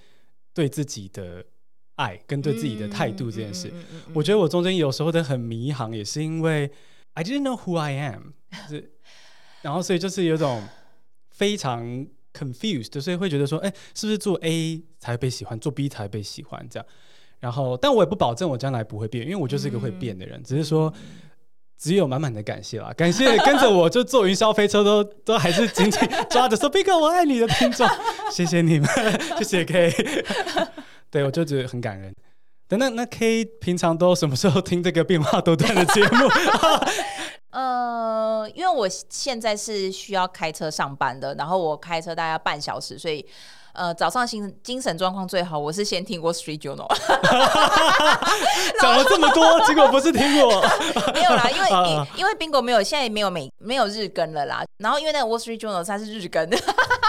[0.53, 1.45] 对自己的
[2.01, 3.71] 爱跟对自己的态度这件事，
[4.15, 6.71] 我觉得我中间有时候的很迷航，也是因为
[7.13, 8.33] I didn't know who I am，
[8.69, 8.91] 就是，
[9.63, 10.63] 然后所以就是有种
[11.31, 16.87] 非常 confused，所以会觉得说，哎，是不是做 A 才会被喜欢，做 B 才会被喜欢这样？
[17.41, 20.93] 然后，但我也不保证我将来不会变，因为我就是一个会变的人，只是说。
[21.83, 27.89] 只有满满的感谢啦，感谢 跟着我就坐云霄飞车都 都还是紧紧抓着说 Bingo 我爱你的听众，
[28.31, 28.87] 谢谢你们，
[29.39, 29.91] 谢谢 K，
[31.11, 32.15] 对我就觉得很感人。
[32.69, 36.29] 等等，那 K 平常都什么时候听这个变化多端的节目？
[37.51, 43.27] 呃，因为我现在是需要开车上班的，然后我开车大概半小时，所以。
[43.73, 46.89] 呃，早上精精神状况最好，我是先听过 Street Journal，
[48.81, 50.61] 讲了这么多，结果不是听我，
[51.15, 51.69] 没有啦，因为
[52.19, 54.65] 因为 Bingo 没有，现在没有每没有日更了啦。
[54.79, 56.49] 然后因为那个 Wall Street Journal 它是日更，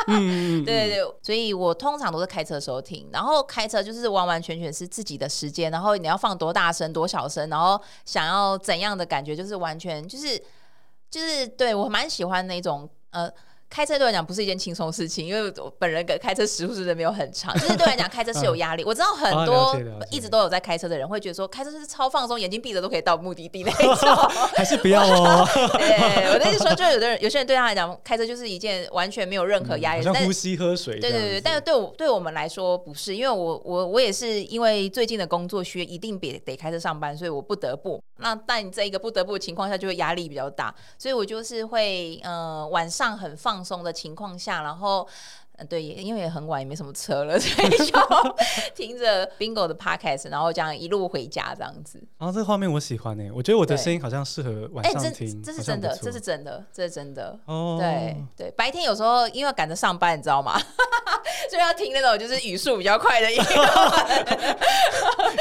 [0.08, 10.38] 嗯，对对对，所以我通常都是开车的时候听，然后开车就是完完全全是自己的时间，然后你要放多大声多小声，然后想要怎样的感觉，就是完全就是
[11.10, 13.32] 就是对我蛮喜欢那种呃。
[13.72, 18.84] 开车对我来讲不是一件轻松的事情， 因为我本人跟开车时数真的没有很长，就是对我来讲 开车是有压力。
[18.84, 19.76] 我知道很多
[20.12, 24.16] 一直都有在开车的人会觉得说开车是超放松，眼睛闭着都可以到目的地那种，
[24.56, 25.48] 还是不要哦。
[25.78, 31.00] 对，我的意思说，就有的人有些人对他来讲开车就是一件完全没有任何压力，像呼吸喝水。
[31.00, 38.04] 对对对，但是对我对我们来说不是，因为我我我也是因为最近的工作需要一定得得开车上班，所以我不得不。
[38.18, 43.61] 那但你这一个不得不的情况下，就会压力比较大，所以我就是会呃晚上很放。
[43.62, 45.08] 放松的情况下，然后，
[45.68, 48.00] 对，因为也很晚，也没什么车了， 所以就
[48.76, 52.02] 听着 Bingo 的 Podcast，然后这样一路回家这样子。
[52.18, 55.42] 然后这个画面我喜欢呢，我觉得我的声音好像适合晚上听。
[55.42, 57.40] 这，这是真的，这是真的，这是真的。
[57.46, 60.60] 哦，对对，白天有时候因为赶着上班，你知道吗？
[61.52, 63.56] 就要听那种就是语速比较快的音乐，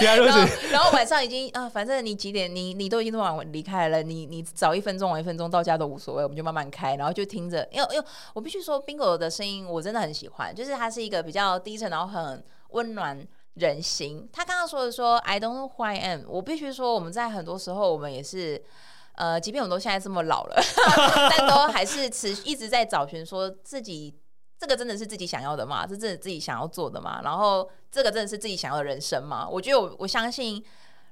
[0.00, 8.04] 然后然后晚上已经啊，反正你几点，你你都已经这么晚离开了，你你早一分钟晚一分钟到家都无所谓，我们就慢慢开，然后就听着，因为因为
[8.34, 14.28] 我必须说，Bingo 的声音我真的很喜欢，就是他是一个比较低沉，然后很温暖人心。
[14.32, 18.62] 他刚刚说的说 I don't know who I am，我必须说我们在很多时候我们也是，
[19.16, 20.62] 呃，即便我们都现在这么老了，
[21.36, 24.16] 但都还是持续一直在找寻说自己。
[24.58, 25.86] 这个真的是自己想要的吗？
[25.86, 27.22] 这真的自己想要做的吗？
[27.24, 29.48] 然后这个真的是自己想要的人生吗？
[29.48, 30.62] 我觉得我我相信，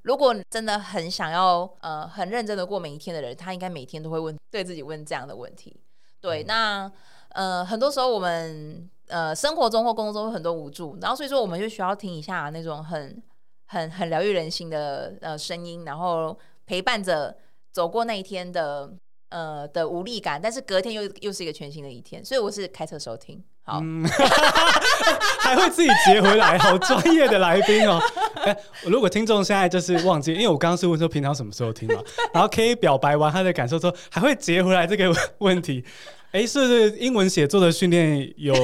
[0.03, 5.81] 如果真的很想要呃很认真的过每一天的人，他应该每天都会问对自己问这样的问题。
[6.21, 6.93] 对，那
[7.31, 13.23] 呃很多时候我们呃生活中或工作中有很多无助，然后所以说我们就需要听一下那种很
[13.67, 17.37] 很很疗愈人心的呃声音，然后陪伴着
[17.73, 18.91] 走过那一天的。
[19.31, 23.45] 呃的无力感，但是隔天又又是一个全新的一天，所以我是开车收听。
[23.63, 24.03] 好，嗯、
[25.41, 28.01] 还会自己接回来，好专业的来宾哦。
[28.37, 35.85] 哎，如果听众现在就是忘记，因为我刚刚是问说平常什么时候听嘛，然后可以表白完他的感受之后，还会接回来这个问题。
[36.33, 38.55] 哎，是不是英文写作的训练有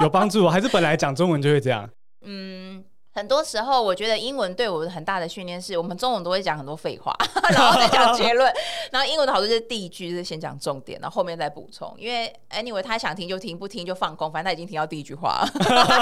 [0.00, 1.88] 有帮助，还是本来讲中文就会这样？
[2.24, 2.84] 嗯。
[3.16, 7.16] 很多时候，我觉得英文对我很大的训练是，我们中文都会讲很多废话，
[7.48, 8.52] 然后再讲结论。
[8.92, 11.90] 然后英文的好处就是第一句是先讲重点，然后后面再补充。
[11.96, 15.42] 因为 anyway，他想听就听，不听就放空，反正他已经听到第一句话。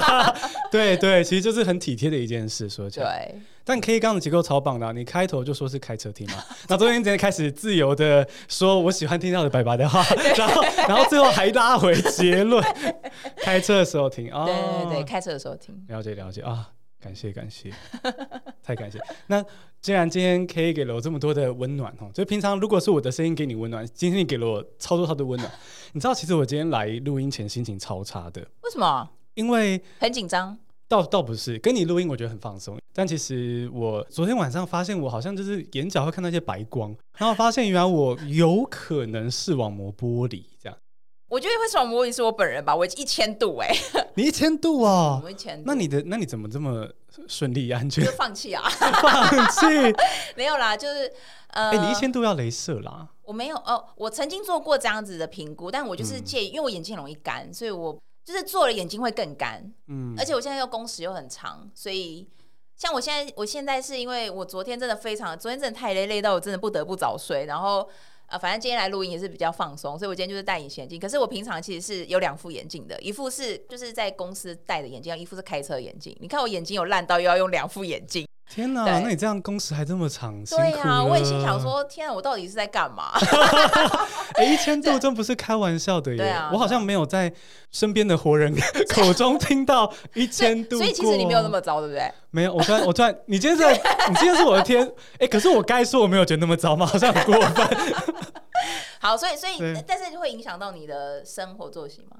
[0.72, 3.26] 对对，其实就是很体贴的一件事，说起来。
[3.30, 3.40] 对。
[3.66, 6.34] 但 K 刚的结构超棒的，你开头就说是开车听嘛，
[6.68, 10.04] 那中间直接开始自由的说我喜欢听到的白白的话，
[10.36, 12.62] 然后然后最后还拉回结论，
[13.36, 14.44] 开车的时候听 啊。
[14.44, 15.74] 对对对，开车的时候听。
[15.88, 16.68] 了解了解啊。
[17.04, 17.70] 感谢感谢，
[18.64, 18.98] 太感谢。
[19.26, 19.44] 那
[19.82, 25.52] 既然今天 K 给了我这么多的温暖哦，就平常如果是我的声音给你温暖，今天你给了我超多超多温暖。
[25.92, 28.40] 你知道，其实我今天来录音前心情超差的。
[28.62, 29.10] 为什么？
[29.34, 30.56] 因为很紧张。
[30.88, 32.78] 倒倒不是跟你录音，我觉得很放松。
[32.94, 40.78] 但其实我昨天晚上发现，我好像就是眼角会看到一些白光，然后发现原来我有可能视网膜剥离这样。
[41.34, 45.20] 我觉得会视网膜剥离是我本人吧，我一千度哎、欸， 你一千度啊？
[45.24, 45.64] 我一千度。
[45.66, 46.88] 那你的那你怎么这么
[47.26, 48.04] 顺利安全？
[48.06, 49.66] 就放弃啊， 放弃？
[50.36, 51.12] 没有啦，就是
[51.48, 53.08] 呃，哎、欸，你一千度要镭射啦？
[53.24, 62.28] 我没有哦，我曾经做过这样子的评估，但我就是介意，嗯、因为我眼睛很容易干，所以我就是做了眼睛会更干，嗯，而且我现在又工时又很长，所以。
[62.76, 67.46] 像我现在，我现在是因为我昨天真的非常，昨天真的太累，累到我真的不得不早睡。
[67.46, 67.88] 然后，
[68.34, 70.98] 呃，反正今天来录音也是比较放松，所以我今天就是戴隐形眼镜。
[70.98, 76.16] 可是我平常其实是有两副眼镜的，一副是就是在公司戴的眼镜，一副是开车眼镜。
[76.18, 78.26] 你看我眼睛有烂到又要用两副眼镜。
[78.46, 80.44] 天哪，那你这样工时还这么长？
[80.44, 83.10] 对啊，我也心想说，天啊，我到底是在干嘛？
[84.36, 86.36] 哎、欸，一千度真不是开玩笑的耶！
[86.52, 87.32] 我好像没有在
[87.70, 88.54] 身边的活人
[88.90, 90.78] 口 中听到一千度所。
[90.78, 92.12] 所以其实你没有那么糟，对不对？
[92.30, 93.72] 没有，我突然，我突然，你今天在，
[94.08, 96.84] 你今天是我的天，哎、欸，可是我该说我没有觉得那么糟吗？
[96.86, 97.94] 好像很过分。
[99.00, 102.18] 好，所以，所以，但是会影响到你的生活作息吗？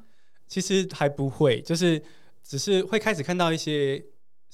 [0.49, 2.03] 其实还不会，就是
[2.43, 4.03] 只是会开始看到一些。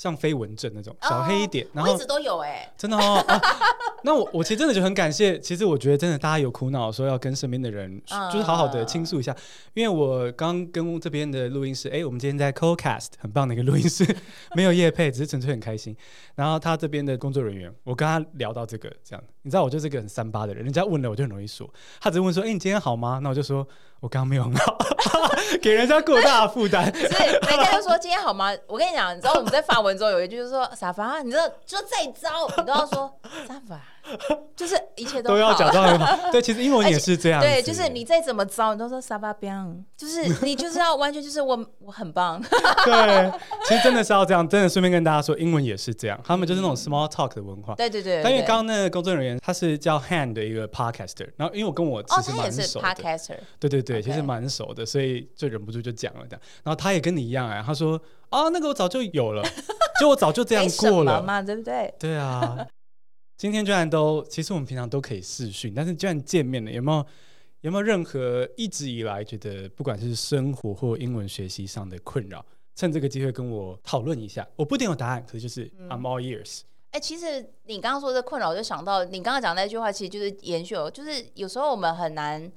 [0.00, 3.22] 像飞蚊症那种小黑一点，哦、然后我一直都有哎、欸，真的哦。
[3.28, 3.38] 啊、
[4.02, 8.00] 那我我其实真的就很感谢，其实我觉得真的大家有苦恼说要跟身边的人
[8.32, 9.36] 就是好好的倾诉一下，
[9.74, 14.02] 因为我刚跟这边的录音师，哎、欸，我们今天在 Co-Cast 很棒的一个录音师，
[14.56, 15.94] 没有夜配，只是纯粹很开心。
[16.34, 21.70] 然后他这边的工作人员，我跟他聊到这个这样，你知道我就是个很三八的人，人家问了我就很容易说，
[22.00, 23.20] 他只是问说，哎、欸，你今天好吗？
[23.22, 23.68] 那我就说。
[24.00, 24.78] 我刚刚没有很好，
[25.60, 26.92] 给人家过大的负担。
[26.92, 28.50] 所以大家就说今天好吗？
[28.66, 33.12] 我跟你讲，你知道我们在发文中有一句就是说沙发，你知道就再招，你都要说
[33.46, 33.78] 沙发。
[34.56, 37.40] 就是一切都，都要假装很好， 对，其实英文也是这样。
[37.40, 42.40] 对，就是你再怎么糟，你都说沙巴边，就是你就是要完全就是我我很棒。
[42.84, 43.32] 对，
[43.66, 47.74] 其实真的是要这样，真的顺便跟大家说，英文也是这样，他们就是那种 small talk 的文化。
[47.74, 48.22] 对对对。
[48.22, 52.88] 但因为刚刚那个工作人员他是叫 Han 的一个 podcaster，然后因为我跟我其实蛮熟的。
[52.88, 53.36] 哦、podcaster。
[53.58, 56.40] 对对对，其实蛮熟的，所以就忍不住就讲了这样。
[56.64, 59.42] 然后他也跟你一样哎，他说啊，那个我早就有了，
[60.00, 61.94] 就我早就这样过了嘛，对不对？
[61.98, 62.66] 对啊。
[63.40, 67.06] 今天居然都，其实我们平常都可以视讯，但是居然见面了，有没有
[67.62, 72.44] 有没有任何一直以来觉得不管是生活或英文学习上的困扰？
[72.76, 74.46] 趁这个机会跟我讨论一下。
[74.56, 76.60] 我不一定有答案，可是就是 I'm all ears。
[76.90, 82.52] 哎、其实你刚刚说的困扰，我就想到你刚刚讲那句话，其实就是延续，就是有时候我们很难，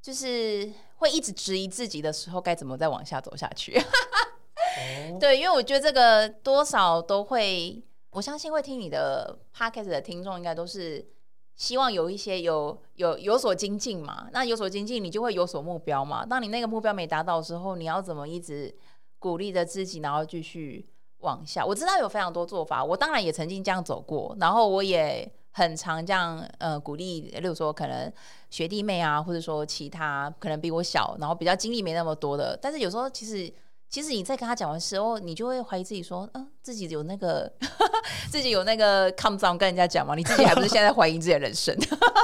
[0.00, 3.76] 就是会一直质疑自己的时候，该怎么再往下走下去。
[3.82, 7.82] 哦、对，因为我觉得这个多少都会。
[8.12, 11.06] 我相信会听你的 podcast 的听众，应该都是
[11.54, 14.28] 希望有一些有有有所精进嘛。
[14.32, 16.26] 那有所精进，你就会有所目标嘛。
[16.26, 18.74] 当你那个目标没达到的时候，你要怎么一直
[19.20, 20.88] 鼓励着自己，然后继续
[21.18, 21.64] 往下？
[21.64, 28.12] 我知道有非常多做法，我当然也曾经这样走过，然后我也很常这样呃鼓励，例如说可能
[28.50, 33.52] 学弟妹啊，或者说其他可能比我小，然后比较经历没那么多的，但是有时候其实。
[33.90, 37.52] 其实你在跟他讲完时候，你就会怀疑自己说，嗯、自己有那个，
[38.30, 40.14] 自己有那个抗脏跟人家讲嘛？
[40.14, 41.76] 你自己还不是现在怀疑自己的人生？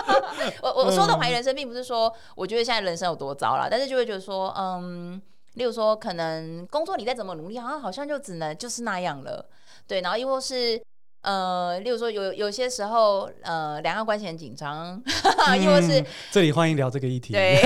[0.63, 5.21] 我我说的怀疑人生，并不是说我觉得现在人生有多糟了，但是就会觉得说，嗯，
[5.55, 9.45] 例如说可能工作你再怎么努力，好像好像就只能就是那样了，
[9.89, 10.81] 对，然后又或是。
[11.27, 15.03] 呃，例如说有有些时候，呃，两岸关系很紧张，
[15.61, 17.33] 因为是 这里欢迎聊这个议题。
[17.33, 17.61] 对，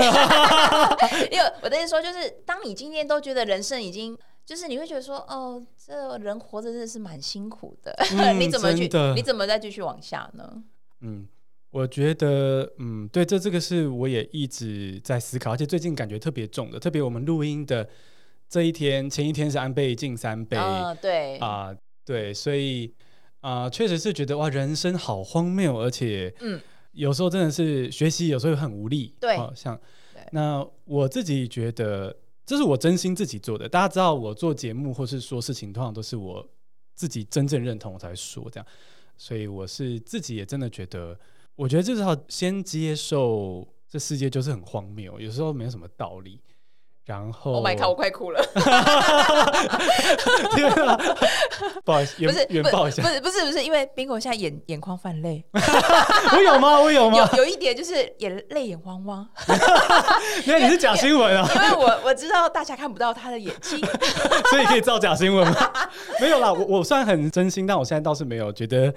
[1.31, 8.89] 因为我的意思说，就是当你今天都觉得人生已经，就是你会觉得说，哦，这人活着真的是蛮辛苦的，嗯、你怎么去？
[9.15, 10.63] 你怎么再继续往下呢？
[11.01, 11.27] 嗯，
[11.69, 17.87] 我觉得，嗯，对，这这个是我也一直在思考，而且最近感觉特别重的，特别我们录音的
[18.49, 22.91] 这一天，前一天是安倍晋三杯，嗯，对啊、呃，对，所以。
[23.41, 26.59] 啊，确、呃、实是觉得哇，人生好荒谬，而且，嗯，
[26.93, 29.79] 有时候真的是学习有时候很无力，对，好、哦、像，
[30.13, 32.15] 对那我自己觉得
[32.45, 33.67] 这是我真心自己做的。
[33.67, 36.47] 大家知道我做节目或是说事情，通常都是我
[36.95, 38.65] 自己真正认同我才说这样，
[39.17, 41.19] 所以我是自己也真的觉得，
[41.55, 46.39] 我觉得至少先接受这世界就是很荒谬，有时候没有什么道理。
[47.03, 48.39] 然后，Oh my God，我快哭了！
[50.55, 50.95] 天啊，
[51.83, 56.79] 不好意思，不是，原爆一下，不是，不是，不是，因为 Bingo 现在眼眼眶泛泪， 我有吗？
[56.79, 57.17] 我有吗？
[57.33, 59.27] 有有一点就是眼泪眼汪汪，
[60.45, 61.49] 因为你是假新闻啊！
[61.55, 63.79] 因为我我知道大家看不到他的眼睛，
[64.51, 65.71] 所以可以造假新闻吗？
[66.21, 68.93] 没有啦，我我算很真心，但我现在倒是没有觉得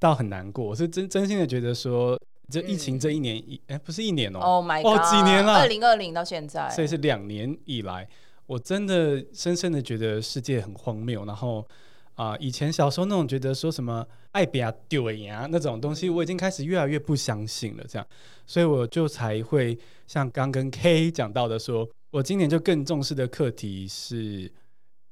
[0.00, 2.18] 到很难过，我是真真心的觉得说。
[2.52, 5.54] 这疫情这一年一哎、嗯欸，不是一年哦、喔，哦，oh my god，哦，几年了？
[5.54, 8.06] 二零二零到现在，所以是两年以来，
[8.46, 11.24] 我真的深深的觉得世界很荒谬。
[11.24, 11.66] 然后
[12.14, 17.84] 啊、呃，以前小时候那种觉得说什么爱比亚丢呀那种东西，我已经开始越来越不相信了。
[17.88, 18.06] 这样，
[18.46, 24.52] 所以我就才会像刚跟 K 讲到的说，说我今年就更重视的课题是，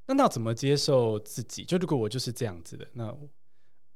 [0.07, 1.64] 那要怎么接受自己？
[1.64, 3.14] 就如果我就是这样子的，那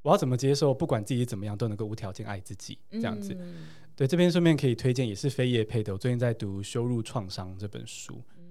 [0.04, 0.74] 我要怎么接受？
[0.74, 3.34] 不管自己怎么样，都能够无条件爱自己，这样子。
[3.40, 5.92] 嗯对，这边顺便可以推荐，也是非业配的。
[5.92, 8.44] 我最近在读《羞辱创伤》这本书，嗯，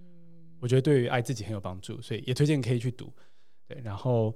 [0.59, 3.11] 我觉得对于爱自己很有帮助，所以也推荐可以去读。
[3.67, 4.33] 对，然后，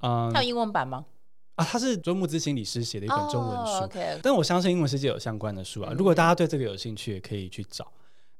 [0.00, 1.06] 嗯，它有英文版吗？
[1.54, 3.72] 啊，它是周木之心理师写的一本中文书。
[3.72, 4.20] Oh, okay.
[4.22, 5.94] 但我相信英文世界有相关的书啊。
[5.96, 7.86] 如果大家对这个有兴趣，也可以去找。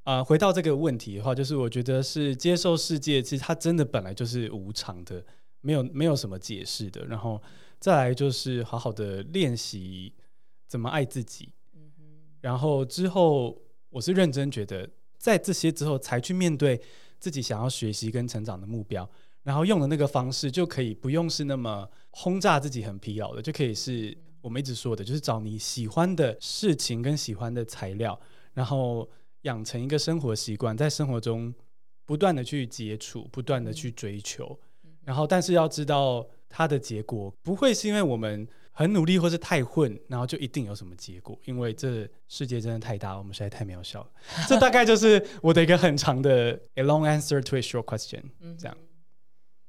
[0.02, 5.24] 啊，呃，回到这个问题的话，就是我觉得是接受世界，其实它真的本来就是无常的，
[5.62, 7.06] 没有没有什么解释的。
[7.06, 7.42] 然后
[7.80, 10.14] 再来就是好好的练习
[10.68, 11.52] 怎么爱自己。
[12.40, 16.80] 然后之后，我是认真觉得，在这些之后才去面对
[17.18, 19.08] 自己想要学习跟成长的目标，
[19.42, 28.18] 然后用的那个方式就可以不用是那么轰炸自己很疲劳的，就可以是我们一直说的，就是找你喜欢的事情跟喜欢的材料，
[28.54, 29.08] 然后
[29.42, 31.54] 养成一个生活习惯，在生活中
[32.06, 34.58] 不断的去接触，不断的去追求，
[35.04, 38.46] 然后但是要知道它的结果不会是因为我们。
[38.72, 41.38] 很努力，或是太混，然后就一定有什么结果？
[41.44, 44.10] 因为这世界真的太大，我们实在太渺小了。
[44.48, 48.22] 这大概就是我的一个很长的 a long answer to a short question。
[48.40, 48.74] 嗯，这样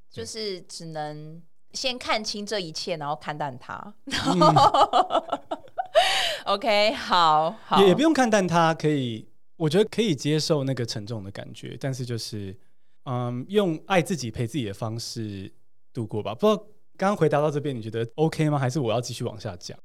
[0.09, 1.41] 就是只能
[1.73, 3.93] 先看清这一切，然后看淡它。
[4.05, 4.39] 嗯、
[6.45, 9.27] OK，好，好，也也不用看淡它，可以，
[9.57, 12.55] 我觉得可以接受那个沉重的感觉，但是就是，
[13.05, 15.51] 嗯，用爱自己陪自己的方式
[15.93, 16.33] 度过吧。
[16.35, 16.63] 不知道。
[16.97, 18.59] 刚刚回答到这边，你觉得 OK 吗？
[18.59, 19.75] 还是我要继续往下讲？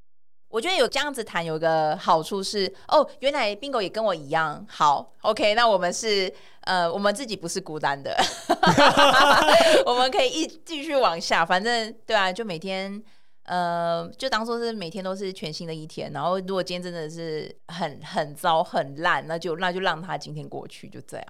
[0.49, 5.13] 我觉得有这样子谈有个好处是，哦，原来 Bingo 也跟我一样好。
[5.23, 6.31] OK，那我们是
[6.63, 8.15] 呃，我们自己不是孤单的，
[9.87, 11.47] 我们可以一继续往下。
[11.47, 13.03] 反正对啊，就每天
[13.45, 16.13] 呃，就当做是每天都是全新的一天。
[16.13, 21.27] 然后如果今天真的是很很糟很烂，那就那就让他今天过去，就这样。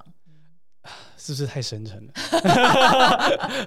[1.16, 2.12] 是不是太深沉了？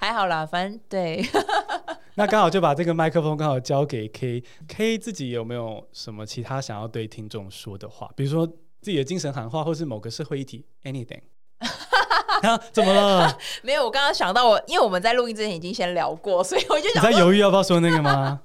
[0.00, 1.24] 还好啦，反正对。
[2.14, 8.10] 那刚好就把这个麦克风刚好交给 K，K 自己有没有什么其他想要对听众说的话？
[8.16, 8.44] 比如说
[8.80, 11.20] 自己的精神喊话，或是某个社会议题，anything。
[12.42, 13.38] 啊，怎么了？
[13.62, 18.40] 没有，我刚刚想到我，因为我们在录音之前已经先聊过，所以我就想你在犹豫要不要说那个吗？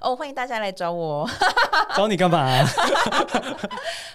[0.00, 1.28] 哦，欢迎大家来找我。
[1.94, 2.66] 找你干嘛啊？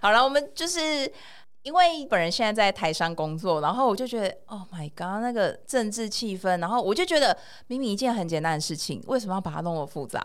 [0.01, 1.11] 好了，我们就是。
[1.63, 7.35] 因为本人现在在台商工作，然后我就觉得，Oh my God，那个政治气氛，然后我就觉得，
[7.67, 10.21] 明明一件很简单的事情，为什么要把它弄得复杂？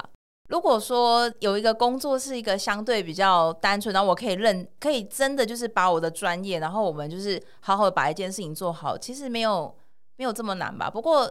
[0.49, 9.73] 如果说有一个工作是一个相对比较单纯，然后我可以认，可以真的就是把我的专业，然后我们就是好好的把一件事情做好，其实没有
[10.17, 10.91] 没有这么难吧？
[10.91, 11.31] 不过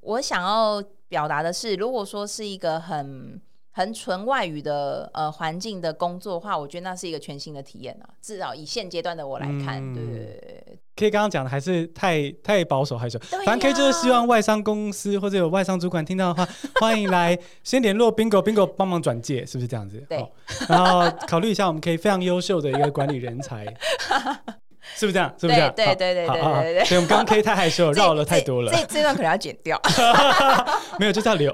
[0.00, 3.40] 我想要表达的是，如果说是一个很
[3.78, 8.10] 很纯外语的呃环境的工作的话，我觉得那是一个全新的体验啊。
[8.20, 10.78] 至少以现阶段的我来看，嗯、对对对。
[10.96, 20.04] K 刚刚讲的还是太太保守害羞，啊、反正 K 就是希望外商公司或者有外商主管听到的话，欢迎来先联络 Bingo，Bingo 帮忙转介，是不是这样子？
[20.08, 20.28] 对。
[20.68, 23.64] 然后考虑一下，我们可以非常优秀的一个管理人才。
[24.98, 25.32] 是不是这样？
[25.38, 25.72] 是不是这样？
[25.76, 26.84] 对对对对对对对。
[26.84, 28.72] 所以我们刚刚 K 太害羞了，绕了太多了。
[28.72, 29.80] 这这段可能要剪掉。
[30.98, 31.52] 没有，就是要留。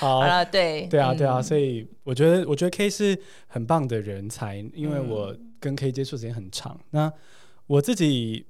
[0.00, 1.40] 好了，对对啊，对啊。
[1.40, 3.16] 所以我觉得，我觉得 K 是
[3.46, 6.78] 很棒的人才，因为我跟 K 接触时间很长。
[6.90, 7.12] 那
[7.68, 8.44] 我自己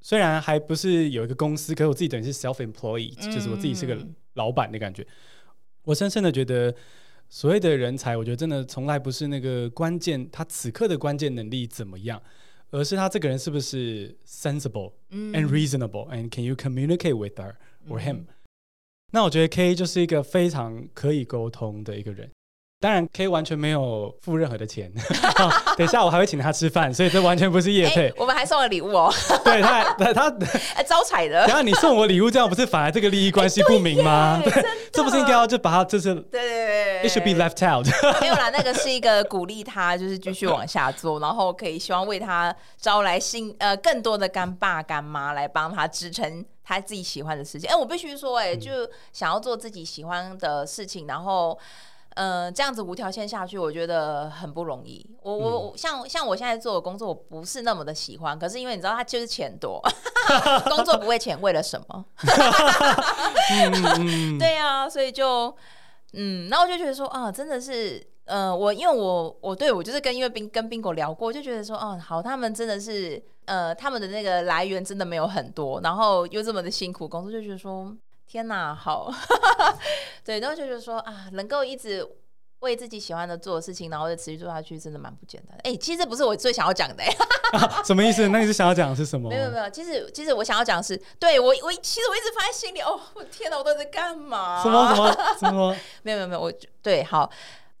[0.00, 3.96] 虽然还不是有一个公司，可是我自己等于是 self employee，就是我自己是个
[4.34, 5.06] 老板的感觉。
[5.84, 6.74] 我深深的觉得，
[7.28, 12.20] 所谓的人才，我觉得真的从来不是那个关键，他此刻的关键能力怎么样。
[12.71, 17.55] 而是他这个人是不是 sensible and reasonable and can you communicate with her
[17.89, 18.25] or him？
[19.11, 22.29] 那我觉得 K 就是一个非常可以沟通的一个人。
[22.82, 24.92] 当然，K 完全没有付任何的钱。
[25.78, 28.12] 等一下，我还会请他吃饭，所以这完全不是业配。
[28.16, 29.14] 我们还送了礼物哦。
[29.44, 30.28] 对他，他
[30.82, 31.46] 招财的。
[31.46, 34.40] 等下你送我礼物，这样不是反而这个利益关系不明吗？
[34.42, 34.52] 对，
[34.92, 37.86] 这不是应该要就把他就是对对对，It should be left out。
[38.20, 47.70] 没有啦，那个是一个鼓励他，就是继续往下做，然后可以希望为他招来新呃更多的干爸干妈来帮他支撑他自己喜欢的事情。
[47.70, 48.70] 哎，我必须说，哎，就
[49.12, 51.56] 想要做自己喜欢的事情，然后。
[52.14, 55.04] 嗯、呃，这样子无条件下去，我觉得很不容易。
[55.22, 58.38] 我我、嗯、像像我现在做的工作，我不是那么的喜欢。
[58.38, 59.80] 可是因为你知道，他就是钱多，
[60.68, 62.04] 工作不为钱，为了什么？
[64.38, 65.54] 对啊，所以就
[66.12, 77.96] 嗯，那我就觉得说啊，真的是，呃，我因为我我对我就是跟因为冰跟冰狗聊过，就觉得说，哦、啊，好，他们真的是，呃，他们的那个来源真的没有很多，然后又这么的辛苦工作，就觉得说，
[78.32, 79.12] 天哪，好，
[80.24, 82.08] 对，然后就觉得说啊，能够一直。
[82.60, 85.62] 为自己喜欢的做的事情，然后再持续做下去，真的蛮不简单的。
[85.64, 87.10] 哎、欸，其实这不是我最想要讲的、欸
[87.58, 87.82] 啊。
[87.82, 88.28] 什么意思？
[88.28, 89.28] 那你是想要讲的是什么？
[89.28, 92.80] 没有没有，其实其实我想要讲的是，对我我其实我一直放在心里。
[92.80, 94.62] 哦，我天哪，我都在干嘛？
[94.62, 95.76] 什么什么什么？
[96.04, 97.28] 没有没有没有，我对好。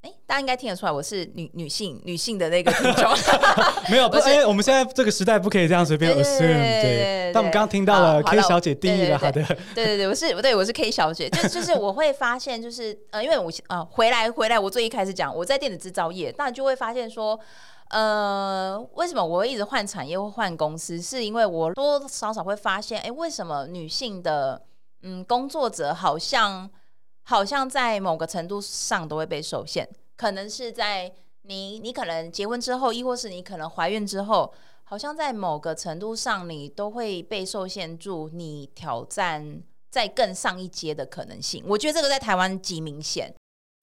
[0.02, 3.08] 哎，大家应该听得出来，我是女女性女性的那个听众。
[3.88, 6.38] 没有，不是，我们现在这个时代不可以这样随便 assume。
[6.40, 9.44] 对，但我们刚刚听到了 K 小姐定义了她的。
[9.76, 17.38] 对对对，我是对，我是 K 小姐，就就是我会发现，就是呃，因为我啊回来回来，我最一开始讲我在电子制造业，那就会发现说，
[17.90, 21.00] 呃，为什么我会一直换产业或换公司？
[21.00, 24.62] 是因为我多多少少会发现，哎，为什么女性的
[25.04, 26.68] 嗯工作者好像。
[27.24, 31.12] 好像在某个程度上都会被受限，可能是在
[31.42, 34.52] 你你可能结婚之后，亦或是你可能怀孕之后，
[34.84, 41.64] 好像在某个程度上你都会被受限住，你挑战在更上一阶的可能性。
[41.66, 43.34] 我觉得这个在台湾极明显。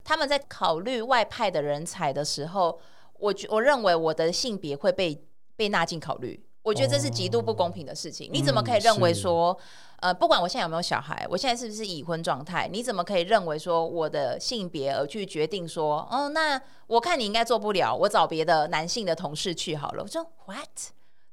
[0.02, 2.80] 他们在考虑外派的人才的时候，
[3.18, 5.22] 我觉我认为我的性别会被
[5.56, 6.42] 被纳进考虑。
[6.62, 8.26] 我觉得这是极度不公平的事情。
[8.28, 9.58] Oh, 你怎么可以认为说？
[10.00, 12.68] 呃，不管我现在有没有小孩，我现在是不是已婚状态？
[12.72, 20.02] 你怎么可以认为说我的性别而去决定说，哦，那我看你应该做不了，我找别的男性的同事去好了。
[20.02, 20.68] 我说 what？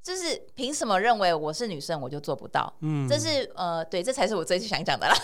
[0.04, 2.74] 就是凭什么认为我是女生我就做不到？
[2.82, 5.16] 嗯，这是呃，对，这才是我最想讲的啦。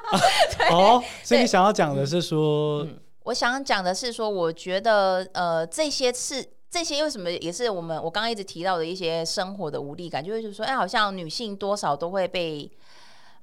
[0.70, 6.44] 哦，所以你想要讲的是说，嗯，我想讲的是说，我觉得呃，这些是。
[6.70, 12.70] 这些为什么也是我们我刚刚一直提到的一些生活的无力感，就会就是说，哎，好像女性多少都会被，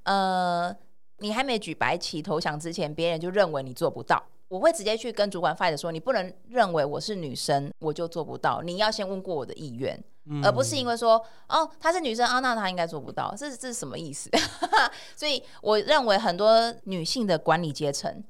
[0.04, 0.76] 呃，
[1.18, 4.24] 你还没举白旗投降之前，别人就认为你做不到。
[4.48, 11.20] 我会直接去跟主管 fight 说，你不能认为我是女生我就做不到，你要先问过我的意愿，嗯、而不是因为说，
[11.50, 14.30] 哦，她是女生啊，那她应该做不到，这是这是什么意思？
[15.18, 18.24] 所以我认为很多女性的管理阶层，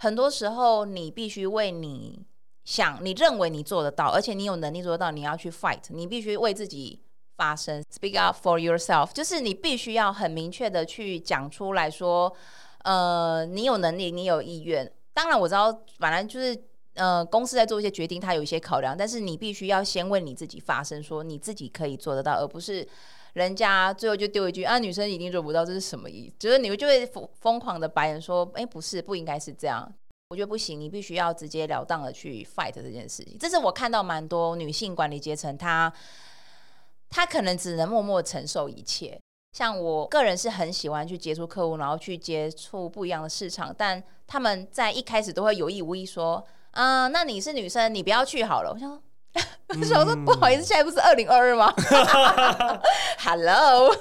[0.00, 2.26] 很多时候你必须为你。
[2.70, 7.02] 想你认为你做得到，而且你有能力做得到，你要去 fight，你必须为自己
[7.36, 12.32] 发声，speak up for yourself，就是你必须要很明确的去讲出来说，
[12.84, 14.88] 呃，你有能力，你有意愿。
[15.12, 16.56] 当然我知道，本来就是
[16.94, 22.86] 呃，公司在做一些决定，他有一些考量，但是你必须要先为你自己发声，说你自己可以做得到，而不是
[23.32, 26.36] 人家最后就丢一句啊，女生一定做不到，这是什么意思？
[26.38, 29.92] 就是你们就会疯疯狂的白人说，哎，不是，不应该是这样。
[30.30, 33.36] 我觉得不行，你必须要直截了当的去 fight 这件事情。
[33.40, 35.92] 这是我看到蛮多女性管理阶层，她
[37.10, 39.18] 她可能只能默默承受一切。
[39.52, 46.36] 像我个人是很喜欢去接触客户，然后去接触不一样的市场，但他们在一开始都会有意无意说
[46.70, 49.02] ：“啊、呃，那你是女生，你不要去好了。”我想说，
[49.80, 51.74] 我想说不好意思，现在不是二零二二吗？
[53.18, 53.92] Hello，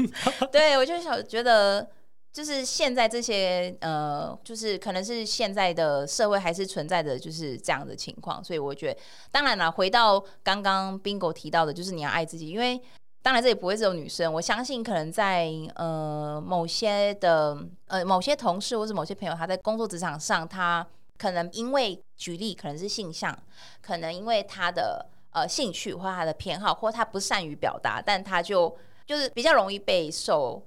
[0.52, 1.88] 对我就想觉得。
[2.30, 9.00] 就是现在这些呃，就是可能是现在的社会还是存在的就是这样的情况，所以我觉得，
[9.32, 12.80] 当然了，回到刚刚 Bingo 提到的，就是你要爱自己，因为
[13.22, 23.36] 当然这也不会只有女生，我相信可能在呃某些的呃某些同事或是某些朋友，他在工作职场上，他可能因为举例可能是性向，
[23.80, 28.76] 可能因为他的呃兴趣或他的偏好，或他不善于表达，但他就
[29.06, 30.62] 就是比较容易被受。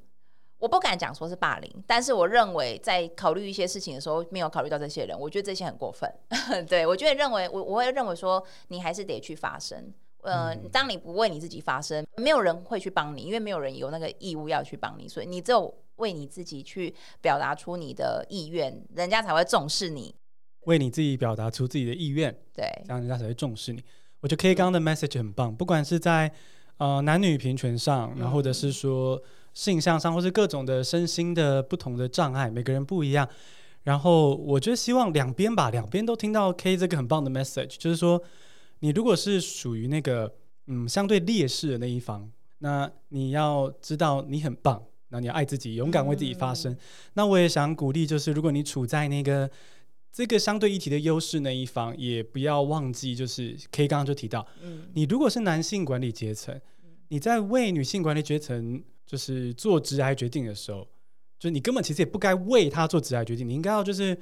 [0.62, 6.07] 我不敢讲说是霸凌，但是我认为在考虑一些事情的时候，没有考虑到这些人，我觉得这些很过分。
[6.70, 9.91] 对，我觉得认为我我会认为说，你还是得去发声。
[10.22, 20.14] 呃，嗯、当你不为你自己发声，没有人会去帮你，因为没有人有那个义务要去帮你，所以你只有为你自己去表达出你的意愿，人家才会重视你。
[20.66, 23.84] 为你自己表达出自己的意愿，对，这样人家才会重视你。
[24.20, 26.32] 我觉得 K 刚刚的 message 很棒，不管是在
[26.78, 29.20] 呃男女平权上，然后或者是说。
[29.54, 33.28] 性向上，或是各种的身心的不同的障碍，每个人不一样。
[33.84, 38.22] 然后，我觉得希望两边吧，两边都听到 K 这个很棒的 message，就是说，
[38.80, 40.32] 你如果是属于那个
[40.68, 46.72] 嗯相对劣势的那一方，那你要知道你很棒，那你要爱自己，勇敢为自己发声。
[46.72, 46.78] 嗯、
[47.14, 49.49] 那我也想鼓励，就是如果你处在那个
[50.12, 56.62] 这个相对议题的优势那一方，也不要忘记，就是 K 刚刚就提到，嗯，你如果是男性管理阶层，
[57.12, 58.84] 你在为女性管理阶层。
[59.03, 60.88] 就是做职涯决定的时候，
[61.38, 64.18] 就你根本其实也不该为她做职涯决定，你应该要就是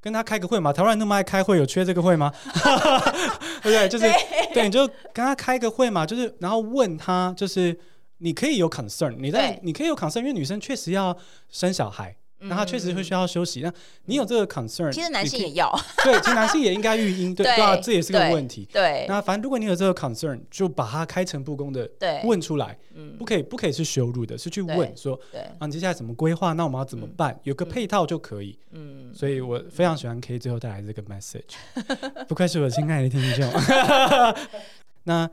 [0.00, 0.72] 跟她开个会嘛。
[0.72, 2.32] 台湾人那么爱开会，有缺这个会吗？
[3.60, 3.88] 对不对？
[3.88, 6.06] 就是对，对，你就跟她开个会嘛。
[6.06, 7.76] 就是然后问她，就是
[8.18, 11.18] 你可以有 concern，你在你可以有 concern，因为女生确实要
[11.48, 13.60] 生小孩，那他确实会需要休息。
[13.60, 13.72] 那
[14.04, 15.70] 你有这个 concern，其实男性也要，
[16.04, 18.68] 对，其实男性也应该育婴，对对啊，这也是个问题。
[18.72, 21.90] 对，那反正如果你有这个 concern，就把它开诚布公的
[22.24, 22.78] 问出来，
[23.18, 25.18] 不可以不可以是羞辱的，是去问说，
[25.58, 26.52] 啊，你接下来怎么规划？
[26.52, 27.38] 那我们要怎么办？
[27.42, 28.58] 有个配套就可以。
[28.70, 31.56] 嗯，所以我非常喜欢 K 最后带来这个 message，
[32.28, 33.50] 不愧是我亲爱的听众。
[35.04, 35.28] 那。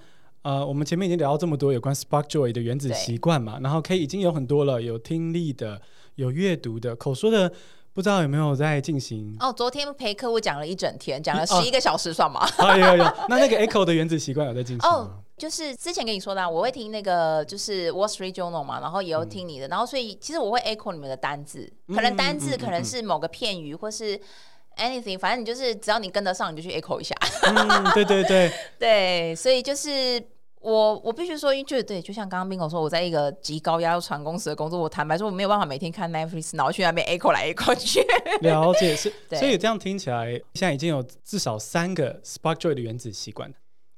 [0.45, 5.81] 呃，我们前面已经聊到这么多有关 Spark Joy 的原子习惯嘛，然后 K 已经有很多了，有听力的，
[6.15, 7.51] 有阅读的，口说的，
[7.93, 9.35] 不知道有没有在进行？
[9.39, 12.41] 哦，昨天陪客户讲了一整天，讲了十一个小时，算吗？
[12.57, 13.03] 啊，有有有。
[13.29, 14.95] 那那个 Echo 的原子习惯有在进行吗？
[14.95, 24.19] 哦，就是之前跟你说的，啊，我会听那个就是 Wall Street Journal 嘛，然后也有听你的，嗯、然后所以其实我会 Echo 你们的单字，可能单字可能是某个片语，或是
[24.77, 27.15] anything，反正你就是只要你跟得上，你就去 Echo 一下。
[27.43, 30.21] 嗯，对对对 对，所以就是。
[30.65, 38.03] 我我必须说，因为就对，就像刚刚 Bingo 说，我在一个极高压又长工时的工作，我坦白说，我没有办法每天看 Netflix，然后去那边 echo 来 echo 去。
[38.41, 43.53] 了解是， 对所以这样听起来，现在已经有至少三个 Spark Joy 的原子习惯。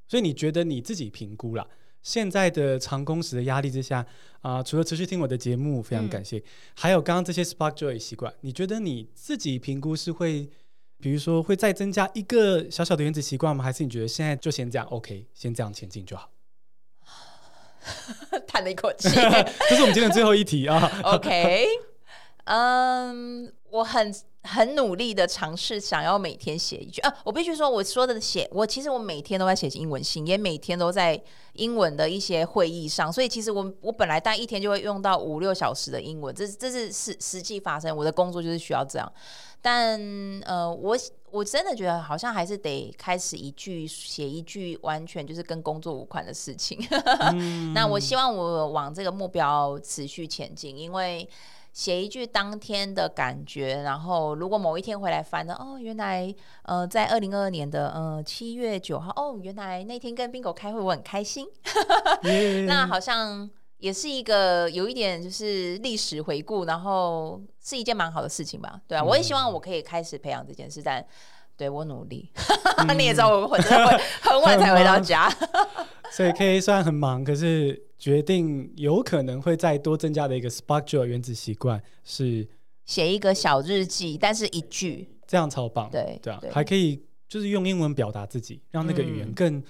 [0.10, 1.66] 所以你觉得你自己评估了，
[2.02, 4.06] 现在的长工时的压力之下
[4.42, 6.44] 啊、呃，除了持续听我的节目，非常感谢，嗯、
[6.76, 10.50] 还有刚刚这些 Spark Joy 习惯，你觉得你自己评估是会，
[11.00, 13.64] 比如说会再增加一个小小的原子习惯吗？
[13.64, 16.30] 还是你觉得现在就先这样 OK，先这样前进就好？
[18.48, 19.10] 叹了一口气，
[19.70, 20.92] 这是我们今天的最后一题啊。
[21.04, 21.68] OK，
[22.46, 24.14] 嗯，um, 我很
[24.44, 27.14] 很努力的尝试想要每天写一句啊。
[27.24, 31.22] 我必须说，我说的写，我其实我每天都在写英文信，也每天都在
[31.54, 39.12] 英文的一些会议上，所以其实我我本来大概一天就会用到五六小时的英文，这是这是实实际发生，我的工作就是需要这样。
[39.62, 40.00] 但
[40.46, 40.96] 呃，我
[41.30, 46.80] 我真的觉得好像还是得开始一句写一句，完全就是跟工作无关的事情。
[47.34, 51.30] 嗯、 那我希望我往这个目标持续前进，因为
[51.74, 61.48] 写一句当天的感觉，然后如果某一天回来翻的，哦，原来呃，在二零二二年的呃七月九号，哦，原来那天跟 Bingo 开会，我很开心。
[62.66, 63.50] 那好像。
[63.80, 71.06] 也是一个有一点就是历史回顾，然后是一件蛮好的事情吧，对啊，我也希望我可以开始培养这件事，但
[71.56, 72.32] 对我努力，
[72.78, 75.30] 嗯、 你也知道我真的会很晚才回到家，
[76.12, 82.48] 所以可以虽然很忙，可是决定有可能会再多增加的一个 Spark Joy 原子习惯是
[82.86, 85.10] 写一个小日记，但是一句。
[85.28, 86.50] 这样超棒，对对啊，对。
[86.52, 89.62] 还可以就是用英文表达自己，让那个语言更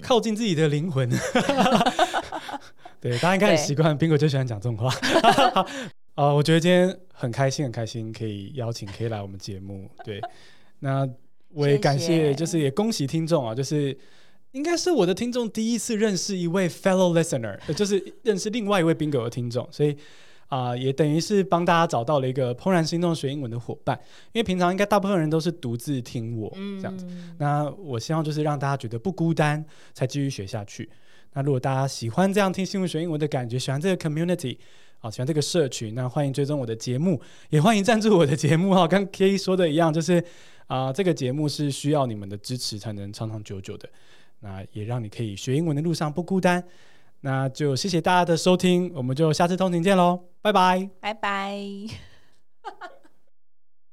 [0.00, 1.06] 靠近自己的灵魂。
[3.04, 4.88] 嗯对，大家应该很习惯，宾果对就喜欢讲这种话。
[6.14, 9.90] 啊、呃，我觉得今天很开心，很开心可以邀请 K 来我们节目。
[10.04, 10.20] 对，
[10.78, 11.06] 那
[11.50, 13.96] 我也感谢，就是也恭喜听众啊，就是
[14.52, 19.92] 应该是我的听众第一次认识一位 fellow listener，就是认识另外一位宾果的听众，所以
[20.46, 23.98] 啊、呃，也等于是帮大家找到了一个怦然心动学英文的伙伴。
[24.32, 26.48] 因为平常应该大部分人都是独自听我
[26.80, 30.88] 这样子，嗯、那我希望就是让大家觉得不孤单，才继续学下去。
[31.34, 34.56] 那如果大家喜欢这样听新闻学英文的感觉，喜欢这个 community
[35.00, 37.20] 啊，喜欢这个社群，那欢迎追踪我的节目，
[37.50, 38.88] 也欢迎赞助我的节目哈。
[38.88, 40.24] 跟 K 说的一样，就是
[40.66, 43.88] 啊、这个节目是需要你们的支持才能长长久久的。
[44.40, 46.62] 那也让你可以学英文的路上不孤单。
[47.20, 51.58] 那就谢谢大家的收听，我们就下次通勤见喽，拜拜，拜拜。